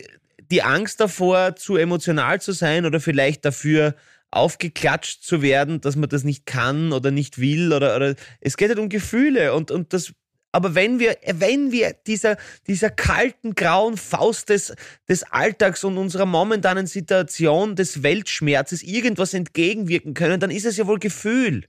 [0.51, 3.95] die Angst davor, zu emotional zu sein oder vielleicht dafür
[4.31, 8.69] aufgeklatscht zu werden, dass man das nicht kann oder nicht will oder, oder es geht
[8.69, 10.13] halt um Gefühle und, und das
[10.53, 12.37] aber wenn wir, wenn wir dieser,
[12.67, 14.75] dieser kalten, grauen Faust des,
[15.09, 20.87] des Alltags und unserer momentanen Situation des Weltschmerzes irgendwas entgegenwirken können, dann ist es ja
[20.87, 21.65] wohl Gefühl.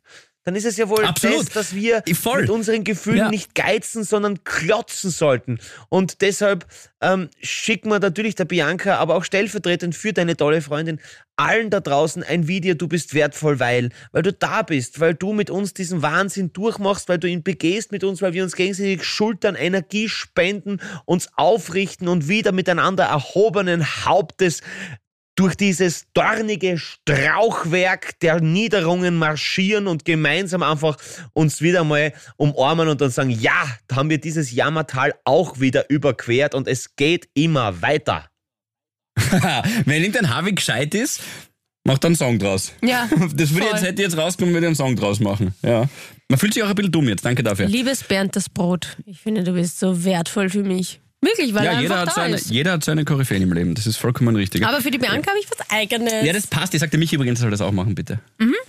[0.46, 1.40] Dann ist es ja wohl Absolut.
[1.40, 2.42] das, dass wir Voll.
[2.42, 3.30] mit unseren Gefühlen Ja.
[3.30, 5.60] nicht geizen, sondern klotzen sollten.
[5.90, 6.66] Und deshalb
[7.02, 11.00] ähm, schicken wir natürlich der Bianca, aber auch stellvertretend für deine tolle Freundin,
[11.36, 15.34] allen da draußen ein Video, du bist wertvoll, weil, weil du da bist, weil du
[15.34, 19.04] mit uns diesen Wahnsinn durchmachst, weil du ihn begehst mit uns, weil wir uns gegenseitig
[19.04, 24.62] schultern, Energie spenden, uns aufrichten und wieder miteinander erhobenen Hauptes
[25.40, 30.98] durch dieses dornige Strauchwerk der Niederungen marschieren und gemeinsam einfach
[31.32, 35.90] uns wieder mal umarmen und dann sagen, ja, da haben wir dieses Jammertal auch wieder
[35.90, 38.30] überquert und es geht immer weiter.
[39.86, 41.22] wenn irgendein Harvey gescheit ist,
[41.86, 42.74] macht dann einen Song draus.
[42.82, 45.54] Ja, Das würde jetzt, hätte ich jetzt rausgenommen, würde ich einen Song draus machen.
[45.62, 45.88] Ja.
[46.28, 47.24] Man fühlt sich auch ein bisschen dumm jetzt.
[47.24, 47.68] Danke dafür.
[47.68, 51.00] Liebes Bernd das Brot, ich finde, du bist so wertvoll für mich.
[51.22, 52.50] Wirklich, weil Ja, er jeder einfach hat, da seine, ist.
[52.50, 53.76] jeder hat seine Koryphäen im Leben.
[53.76, 54.66] Das ist vollkommen richtig.
[54.66, 56.14] Aber für die Bianca habe ich was Eigenes.
[56.26, 56.74] Ja, das passt.
[56.74, 58.20] Ich sagte mich übrigens, soll das auch machen, bitte.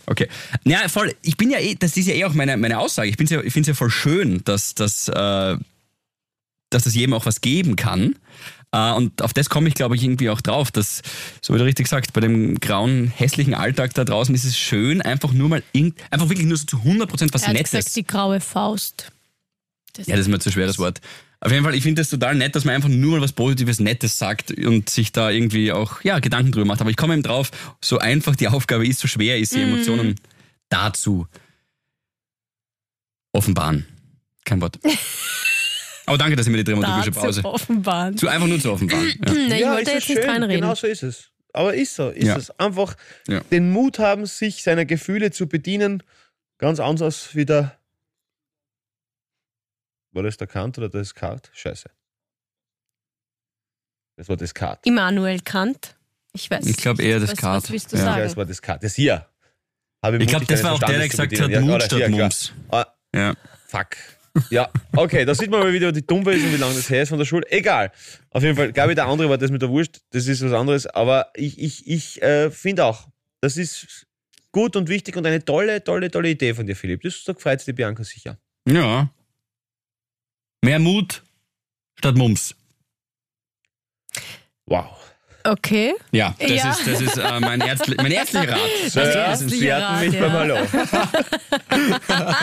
[0.07, 0.28] Okay.
[0.64, 1.14] Ja, voll.
[1.22, 3.09] Ich bin ja eh, das ist ja eh auch meine, meine Aussage.
[3.09, 5.57] Ich, ja, ich finde es ja voll schön, dass, dass, äh,
[6.70, 8.16] dass das jedem auch was geben kann.
[8.72, 11.03] Äh, und auf das komme ich, glaube ich, irgendwie auch drauf, dass,
[11.40, 15.03] so wie du richtig sagst, bei dem grauen, hässlichen Alltag da draußen ist es schön,
[15.03, 15.62] einfach nur mal,
[16.11, 17.70] einfach wirklich nur so zu 100% was er hat Nettes.
[17.70, 19.12] gesagt, die graue Faust.
[19.92, 21.01] Das Ja, das ist mir zu schweres Wort.
[21.43, 23.80] Auf jeden Fall, ich finde das total nett, dass man einfach nur mal was Positives,
[23.80, 26.82] Nettes sagt und sich da irgendwie auch ja, Gedanken drüber macht.
[26.82, 27.51] Aber ich komme eben drauf,
[27.82, 30.16] so einfach die Aufgabe ist, so schwer ist, die Emotionen
[30.68, 31.26] dazu
[33.32, 33.86] offenbaren.
[34.45, 34.78] Kein Wort.
[36.07, 37.41] Aber danke, dass ihr mir die dramaturgische Pause.
[37.43, 38.16] zu offenbaren.
[38.16, 39.07] Zu einfach nur zu offenbaren.
[39.09, 39.32] Ja.
[39.49, 40.61] Na, ich wollte ist jetzt es nicht reinreden.
[40.61, 41.30] Genau so ist es.
[41.53, 42.36] Aber ist so, ist Ja.
[42.36, 42.51] es.
[42.59, 42.97] Einfach
[43.28, 43.41] Ja.
[43.51, 46.03] den Mut haben, sich seiner Gefühle zu bedienen.
[46.59, 47.78] Ganz anders wie der.
[50.13, 51.51] War das der Kant oder das Kart?
[51.53, 51.89] Scheiße.
[54.17, 54.85] Das war das Kart.
[54.87, 55.97] Immanuel Kant.
[56.33, 57.63] Ich weiß Ich glaube eher das was, Kart.
[57.65, 58.05] Was willst du Ja.
[58.05, 58.23] Sagen?
[58.23, 58.83] das war das Kart.
[58.83, 59.27] Das hier.
[60.03, 62.21] Habe Ich glaube, das war auch der, der gesagt hat, Ja, statt hier, klar.
[62.21, 62.53] Mums.
[62.71, 63.35] Ah, Ja.
[63.67, 63.97] Fuck.
[64.49, 67.03] Ja, okay, da sieht man mal wieder, wie dumm wir sind, wie lange das her
[67.03, 67.45] ist von der Schule.
[67.51, 67.91] Egal.
[68.31, 70.53] Auf jeden Fall, glaube ich, der andere war das mit der Wurst, das ist was
[70.53, 70.87] anderes.
[70.87, 73.09] Aber ich, ich, ich äh, finde auch,
[73.41, 74.07] das ist
[74.53, 77.03] gut und wichtig und eine tolle, tolle, tolle Idee von dir, Philipp.
[77.03, 78.39] Das da freut sich die Bianca sicher.
[78.69, 79.11] ja.
[80.63, 81.23] Mehr Mut
[81.99, 82.55] statt Mums.
[84.67, 84.87] Wow.
[85.43, 85.95] Okay.
[86.13, 86.71] Ja, das Ja.
[86.71, 88.61] ist, das ist äh, mein, Ärztli mein ärztlicher Rat.
[88.91, 90.39] So, ja, Sie hatten mich Rat, beim ja.
[90.39, 90.57] Hallo.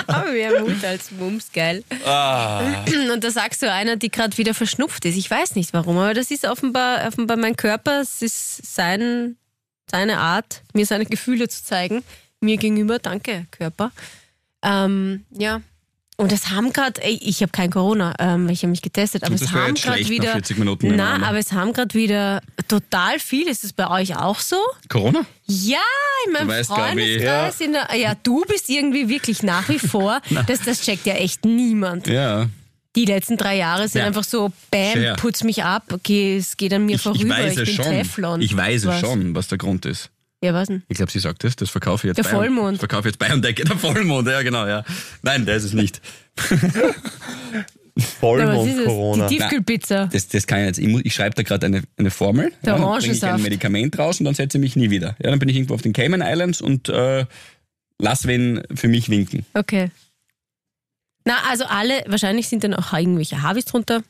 [0.08, 1.84] Aber mehr Mut als Mums, geil.
[2.06, 2.84] Ah.
[3.14, 5.16] Und da sagst du einer, die gerade wieder verschnupft ist.
[5.16, 8.02] Ich weiß nicht warum, aber das ist offenbar, offenbar mein Körper.
[8.02, 9.38] Es ist sein,
[9.92, 12.04] seine Art, mir seine Gefühle zu zeigen.
[12.42, 12.98] Mir gegenüber.
[12.98, 13.92] Danke, Körper.
[14.64, 15.62] Ähm, ja.
[16.20, 19.52] Und es haben gerade, ich habe kein Corona, ähm, ich habe mich getestet, aber es
[19.52, 20.32] haben gerade wieder.
[20.32, 23.48] 40 Minuten Na, aber es haben gerade wieder total viel.
[23.48, 24.56] Ist es bei euch auch so?
[24.90, 25.26] Corona?
[25.46, 25.78] Ja,
[26.26, 26.70] in meinem Du weißt.
[26.72, 27.62] Freundeskreis.
[27.62, 28.16] in der- Ja.
[28.16, 30.20] du bist irgendwie wirklich nach wie vor.
[30.48, 32.08] das, das checkt ja echt niemand.
[32.08, 32.48] Ja.
[32.96, 34.08] Die letzten drei Jahre sind Ja.
[34.08, 35.16] einfach so, bam, Fair.
[35.18, 37.94] putz mich ab, okay, es geht an mir Ich, vorüber, ich weiß ich bin schon.
[37.94, 38.42] Teflon.
[38.42, 40.10] Ich weiß es schon, was der Grund ist.
[40.44, 40.84] Ja, was denn?
[40.88, 41.56] Ich glaube, sie sagt das.
[41.56, 42.74] Das verkaufe ich jetzt Der bei Vollmond.
[42.74, 43.64] Das verkaufe ich jetzt bei und decke.
[43.64, 44.84] Der Vollmond, ja genau, ja.
[45.24, 46.02] Nein, der ist es nicht.
[48.00, 49.26] Ja, was ist Vollmond-Corona.
[49.26, 49.30] es?
[49.32, 50.06] Die Tiefkühlpizza.
[50.12, 50.78] Das, das kann ich jetzt.
[50.78, 52.52] Ich, muss- ich schreibe da gerade eine, eine Formel.
[52.64, 53.34] Der ja, dann bringe ich Orangensaft.
[53.34, 55.16] ein Medikament raus und dann setze ich mich nie wieder.
[55.20, 57.26] Ja, dann bin ich irgendwo auf den Cayman Islands und äh,
[57.98, 59.48] lass wen für mich winken.
[59.56, 59.90] Okay.
[61.26, 64.04] Na, also alle, wahrscheinlich sind dann auch irgendwelche Harvis drunter.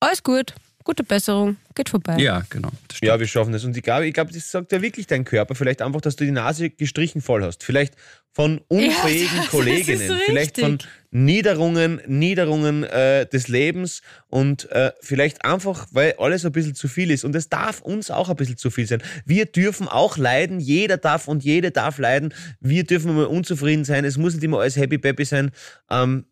[0.00, 0.54] Alles gut,
[0.84, 2.16] gute Besserung, geht vorbei.
[2.18, 2.68] Ja, genau.
[2.88, 3.08] Das stimmt.
[3.08, 3.64] Ja, wir schaffen das.
[3.64, 5.54] Und ich glaube, ich glaube, das sagt ja wirklich dein Körper.
[5.54, 7.64] Vielleicht einfach, dass du die Nase gestrichen voll hast.
[7.64, 7.94] Vielleicht
[8.32, 10.20] von unfähigen das ist Kolleginnen.
[10.26, 10.78] Vielleicht von
[11.10, 14.02] Niederungen, Niederungen äh, des Lebens.
[14.28, 17.24] Und äh, vielleicht einfach, weil alles ein bisschen zu viel ist.
[17.24, 19.02] Und es darf uns auch ein bisschen zu viel sein.
[19.24, 20.60] Wir dürfen auch leiden.
[20.60, 22.34] Jeder darf und jede darf leiden.
[22.60, 24.04] Wir dürfen mal unzufrieden sein.
[24.04, 25.50] Es muss nicht immer alles happy peppy sein.
[25.90, 26.26] Ähm,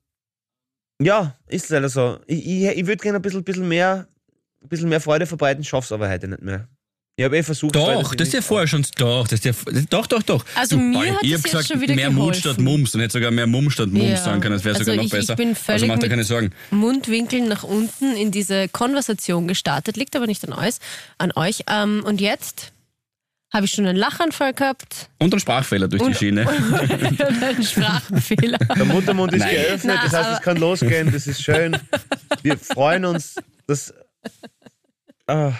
[1.00, 2.20] ja, ist leider so.
[2.26, 4.09] Ich, ich, ich würde gerne ein bisschen, bisschen mehr
[4.62, 6.68] ein bisschen mehr Freude verbreiten, schaff's aber heute nicht mehr.
[7.16, 8.86] Ich habe eh versucht, Doch, ich das ist ja vorher schon.
[8.96, 9.52] Doch, das ist ja,
[9.90, 10.44] doch, doch, doch.
[10.54, 12.40] Also mir Pauli, hat ich das hab jetzt gesagt, schon wieder mehr Mund geholfen.
[12.40, 14.16] statt Mums und hätte sogar mehr Mumm statt Mums Ja.
[14.16, 14.54] sagen können.
[14.54, 15.36] Das wäre Also sogar noch ich- ich besser.
[15.36, 16.50] bin also völlig macht dir mit- keine Sorgen.
[16.70, 20.76] Mundwinkeln nach unten in diese Konversation gestartet, liegt aber nicht an euch.
[21.18, 21.64] An euch.
[21.70, 22.72] Ähm, und jetzt
[23.52, 26.48] habe ich schon einen Lachanfall gehabt Und ein Sprachfehler durch die Und- Schiene.
[27.28, 28.56] und einen Sprachfehler.
[28.56, 29.50] Der Muttermund ist Nein.
[29.54, 31.76] geöffnet, Na, das heißt, es kann losgehen, das ist schön.
[32.40, 33.34] Wir freuen uns,
[33.66, 33.92] dass.
[35.26, 35.52] Ah.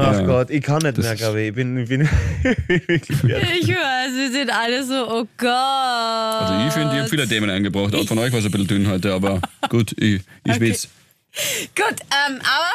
[0.00, 0.20] Ach Ja.
[0.22, 1.48] Gott, ich kann nicht Das mehr, glaube ich.
[1.48, 2.00] Ich bin, ich bin
[2.68, 3.62] wirklich fertig.
[3.62, 5.48] Ich weiß, wir sind alle so, oh Gott.
[5.48, 7.94] Also ich finde, ich habe viele Themen eingebracht.
[7.94, 10.88] Auch von euch war es ein bisschen dünn heute, aber gut, ich, ich schwitze.
[11.76, 11.96] Gut,
[12.28, 12.70] ähm, aber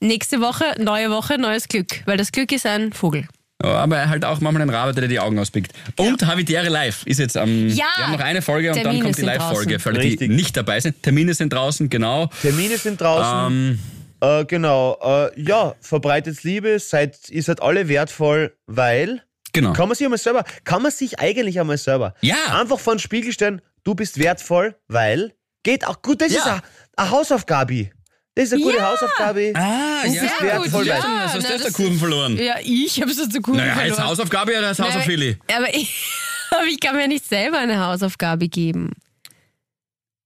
[0.00, 2.02] nächste Woche, neue Woche, neues Glück.
[2.06, 3.26] Weil das Glück ist ein Vogel.
[3.62, 5.72] Ja, Aber halt auch manchmal ein Rabe, der dir die Augen auspickt.
[5.96, 7.68] Und Habitäre Live ist jetzt am.
[7.68, 7.86] Ja.
[7.96, 10.30] Wir haben noch eine Folge und Termine dann kommt die Live-Folge für alle, die Richtig.
[10.30, 11.02] nicht dabei sind.
[11.02, 12.26] Termine sind draußen, genau.
[12.42, 13.52] Termine sind draußen.
[13.52, 13.78] Ähm,
[14.20, 14.98] Äh, genau.
[15.02, 19.22] Äh, ja, verbreitet Liebe, seid, ihr seid alle wertvoll, weil.
[19.52, 19.72] genau.
[19.74, 22.36] Kann man sich einmal selber, kann man sich eigentlich einmal selber Ja.
[22.58, 25.32] einfach vor den Spiegel stellen, du bist wertvoll, weil.
[25.64, 26.38] Geht auch gut, das Ja.
[26.38, 26.62] ist
[26.96, 27.90] eine Hausaufgabe.
[28.36, 28.94] Das ist eine gute Ja.
[28.98, 29.52] Schaufgabe.
[29.54, 30.22] Ah, Du ja.
[30.22, 30.96] bist wertvoll, ja.
[30.98, 32.36] Was hast na, du jetzt der das- Kurven verloren?
[32.36, 34.04] Ja, ich habe es dazu gut Naja, als verloren.
[34.04, 35.38] Hausaufgabe oder als Hausaufili?
[35.52, 36.04] Aber ich,
[36.50, 38.92] aber ich kann mir nicht selber eine Hausaufgabe geben.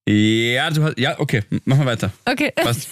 [0.07, 2.11] Ja, du hast, ja, okay, machen wir weiter.
[2.25, 2.51] Okay.
[2.55, 2.89] Passt.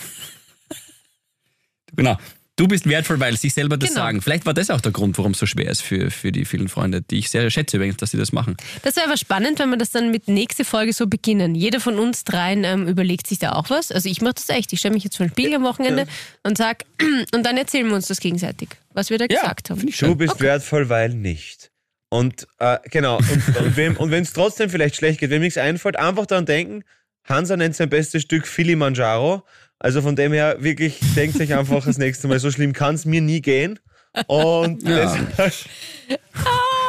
[1.96, 2.18] genau.
[2.60, 4.02] Du bist wertvoll, weil sich selber das Genau.
[4.02, 4.22] sagen.
[4.22, 6.68] Vielleicht war das auch der Grund, warum es so schwer ist für, für die vielen
[6.68, 8.58] Freunde, die ich sehr schätze übrigens, dass sie das machen.
[8.84, 11.56] Das wäre aber spannend, wenn wir das dann mit nächste Folge so beginnen.
[11.56, 13.94] Jeder von uns dreien ähm, überlegt sich da auch was.
[13.94, 14.74] Also ich mache das echt.
[14.74, 16.06] Ich stelle mich jetzt vor den Spiegel am Wochenende
[16.44, 16.84] und sag,
[17.34, 19.90] und dann erzählen wir uns das gegenseitig, was wir da gesagt haben.
[19.98, 21.72] Du bist wertvoll, weil nicht.
[22.10, 25.96] Und äh, genau, und, und wenn es trotzdem vielleicht schlecht geht, wenn mir nichts einfällt,
[25.96, 26.84] einfach daran denken,
[27.24, 29.44] Hansa nennt sein bestes Stück Filimanjaro.
[29.80, 33.06] Also von dem her, wirklich, denkt euch einfach das nächste Mal, so schlimm kann es
[33.06, 33.80] mir nie gehen.
[34.28, 35.16] Und Ja.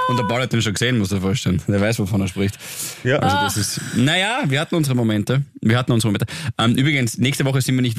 [0.09, 1.63] Und der Paul hat den schon gesehen, muss er vorstellen.
[1.69, 2.59] Der weiß, wovon er spricht.
[3.05, 3.21] ja.
[3.21, 5.43] Also das ist, naja, wir hatten unsere Momente.
[5.61, 6.27] Wir hatten unsere Momente.
[6.59, 7.97] Ähm, übrigens, nächste Woche sind wir nicht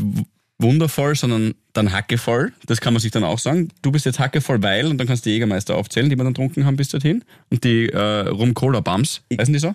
[0.60, 2.52] wundervoll, sondern dann hackevoll.
[2.66, 3.70] Das kann man sich dann auch sagen.
[3.82, 6.34] Du bist jetzt hackevoll, weil, und dann kannst du die Jägermeister aufzählen, die wir dann
[6.34, 7.24] getrunken haben bis dorthin.
[7.50, 9.22] Und die äh, Rum-Cola-Bums.
[9.40, 9.74] Heißen die so?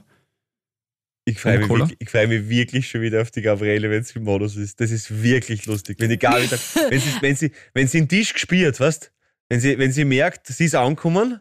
[1.29, 4.15] Ich freue mich, wirklich- ich freu mich wirklich schon wieder auf die Gabriele, wenn sie
[4.15, 4.81] im Modus ist.
[4.81, 5.97] Das ist wirklich lustig.
[5.99, 6.59] Wenn die Gabi dann,
[6.89, 9.11] wenn sie, wenn sie, wenn sie den Tisch gespielt, weißt
[9.49, 11.41] wenn sie, wenn sie merkt, sie ist angekommen,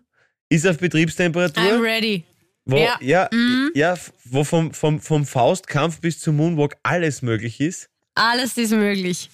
[0.50, 1.64] ist auf Betriebstemperatur.
[1.64, 2.24] I'm ready.
[2.66, 2.98] Wo, Ja.
[3.00, 3.72] ja, Mhm.
[3.76, 7.90] ja, wo vom, vom, vom Faustkampf bis zum Moonwalk alles möglich ist.
[8.16, 9.30] Alles ist möglich.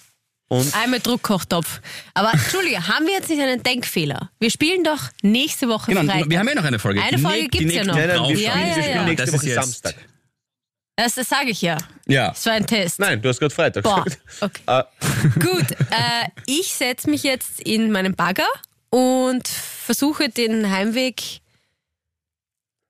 [0.48, 1.80] Und Einmal Druckkochtopf.
[2.12, 4.30] Aber Entschuldige, haben wir jetzt nicht einen Denkfehler?
[4.38, 6.28] Wir spielen doch nächste Woche Genau, Freitag.
[6.28, 7.00] wir haben ja noch eine Folge.
[7.00, 7.94] Eine Die Folge die gibt's ja noch.
[7.96, 9.04] nein, nein, wir spielen, Ja, ja, wir spielen ja.
[9.04, 9.94] nächste Das Woche ist jetzt- Samstag.
[10.96, 11.78] Das das sage ich ja.
[12.06, 12.28] Ja.
[12.28, 12.98] Das war ein Test.
[12.98, 14.22] Nein, du hast gerade Freitag Boah, gesagt.
[14.40, 14.62] okay.
[14.66, 14.82] Äh,
[15.40, 18.48] Gut, äh, ich setze mich jetzt in meinen Bagger
[18.90, 21.40] und versuche den Heimweg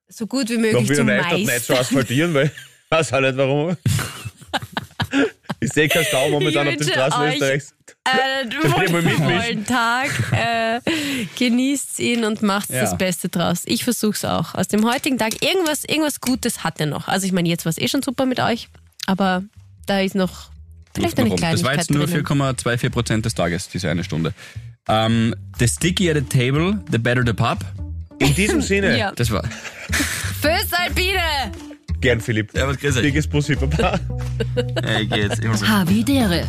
[0.08, 1.76] so gut wie möglich zu Neustadt nicht zu meistern.
[1.78, 2.52] asphaltieren, weil ich
[2.90, 3.76] weiß auch nicht warum.
[5.60, 7.74] ich sehe keinen Stau momentan Ich auf den Straßen Österreichs.
[8.04, 8.92] Mitmischen.
[8.92, 10.10] wundervollen Tag.
[10.32, 10.80] Äh,
[11.38, 12.80] genießt ihn und macht Ja.
[12.82, 13.62] das Beste draus.
[13.64, 14.54] Ich versuche es auch.
[14.54, 17.08] Aus dem heutigen Tag irgendwas, irgendwas Gutes hat er noch.
[17.08, 18.68] Also ich meine, jetzt war es eh schon super mit euch,
[19.06, 19.42] aber
[19.86, 20.50] da ist noch
[20.94, 21.40] vielleicht eine Warum?
[21.40, 22.26] Das Kleinigkeit war jetzt nur drinnen.
[22.26, 24.34] 4,24 Prozent des Tages, diese eine Stunde.
[24.88, 27.64] Ähm, the stickier the table, the better the pub.
[28.18, 29.12] In diesem Sinne, Ja.
[29.12, 29.44] Das war.
[30.40, 31.52] Fürs Alpine!
[32.00, 32.52] gern Philipp.
[32.56, 33.02] Ja, was grüß euch.
[33.02, 34.00] Dickes Bussi, Papa.
[34.84, 35.40] Hey, geht's.
[35.62, 36.48] Havidere.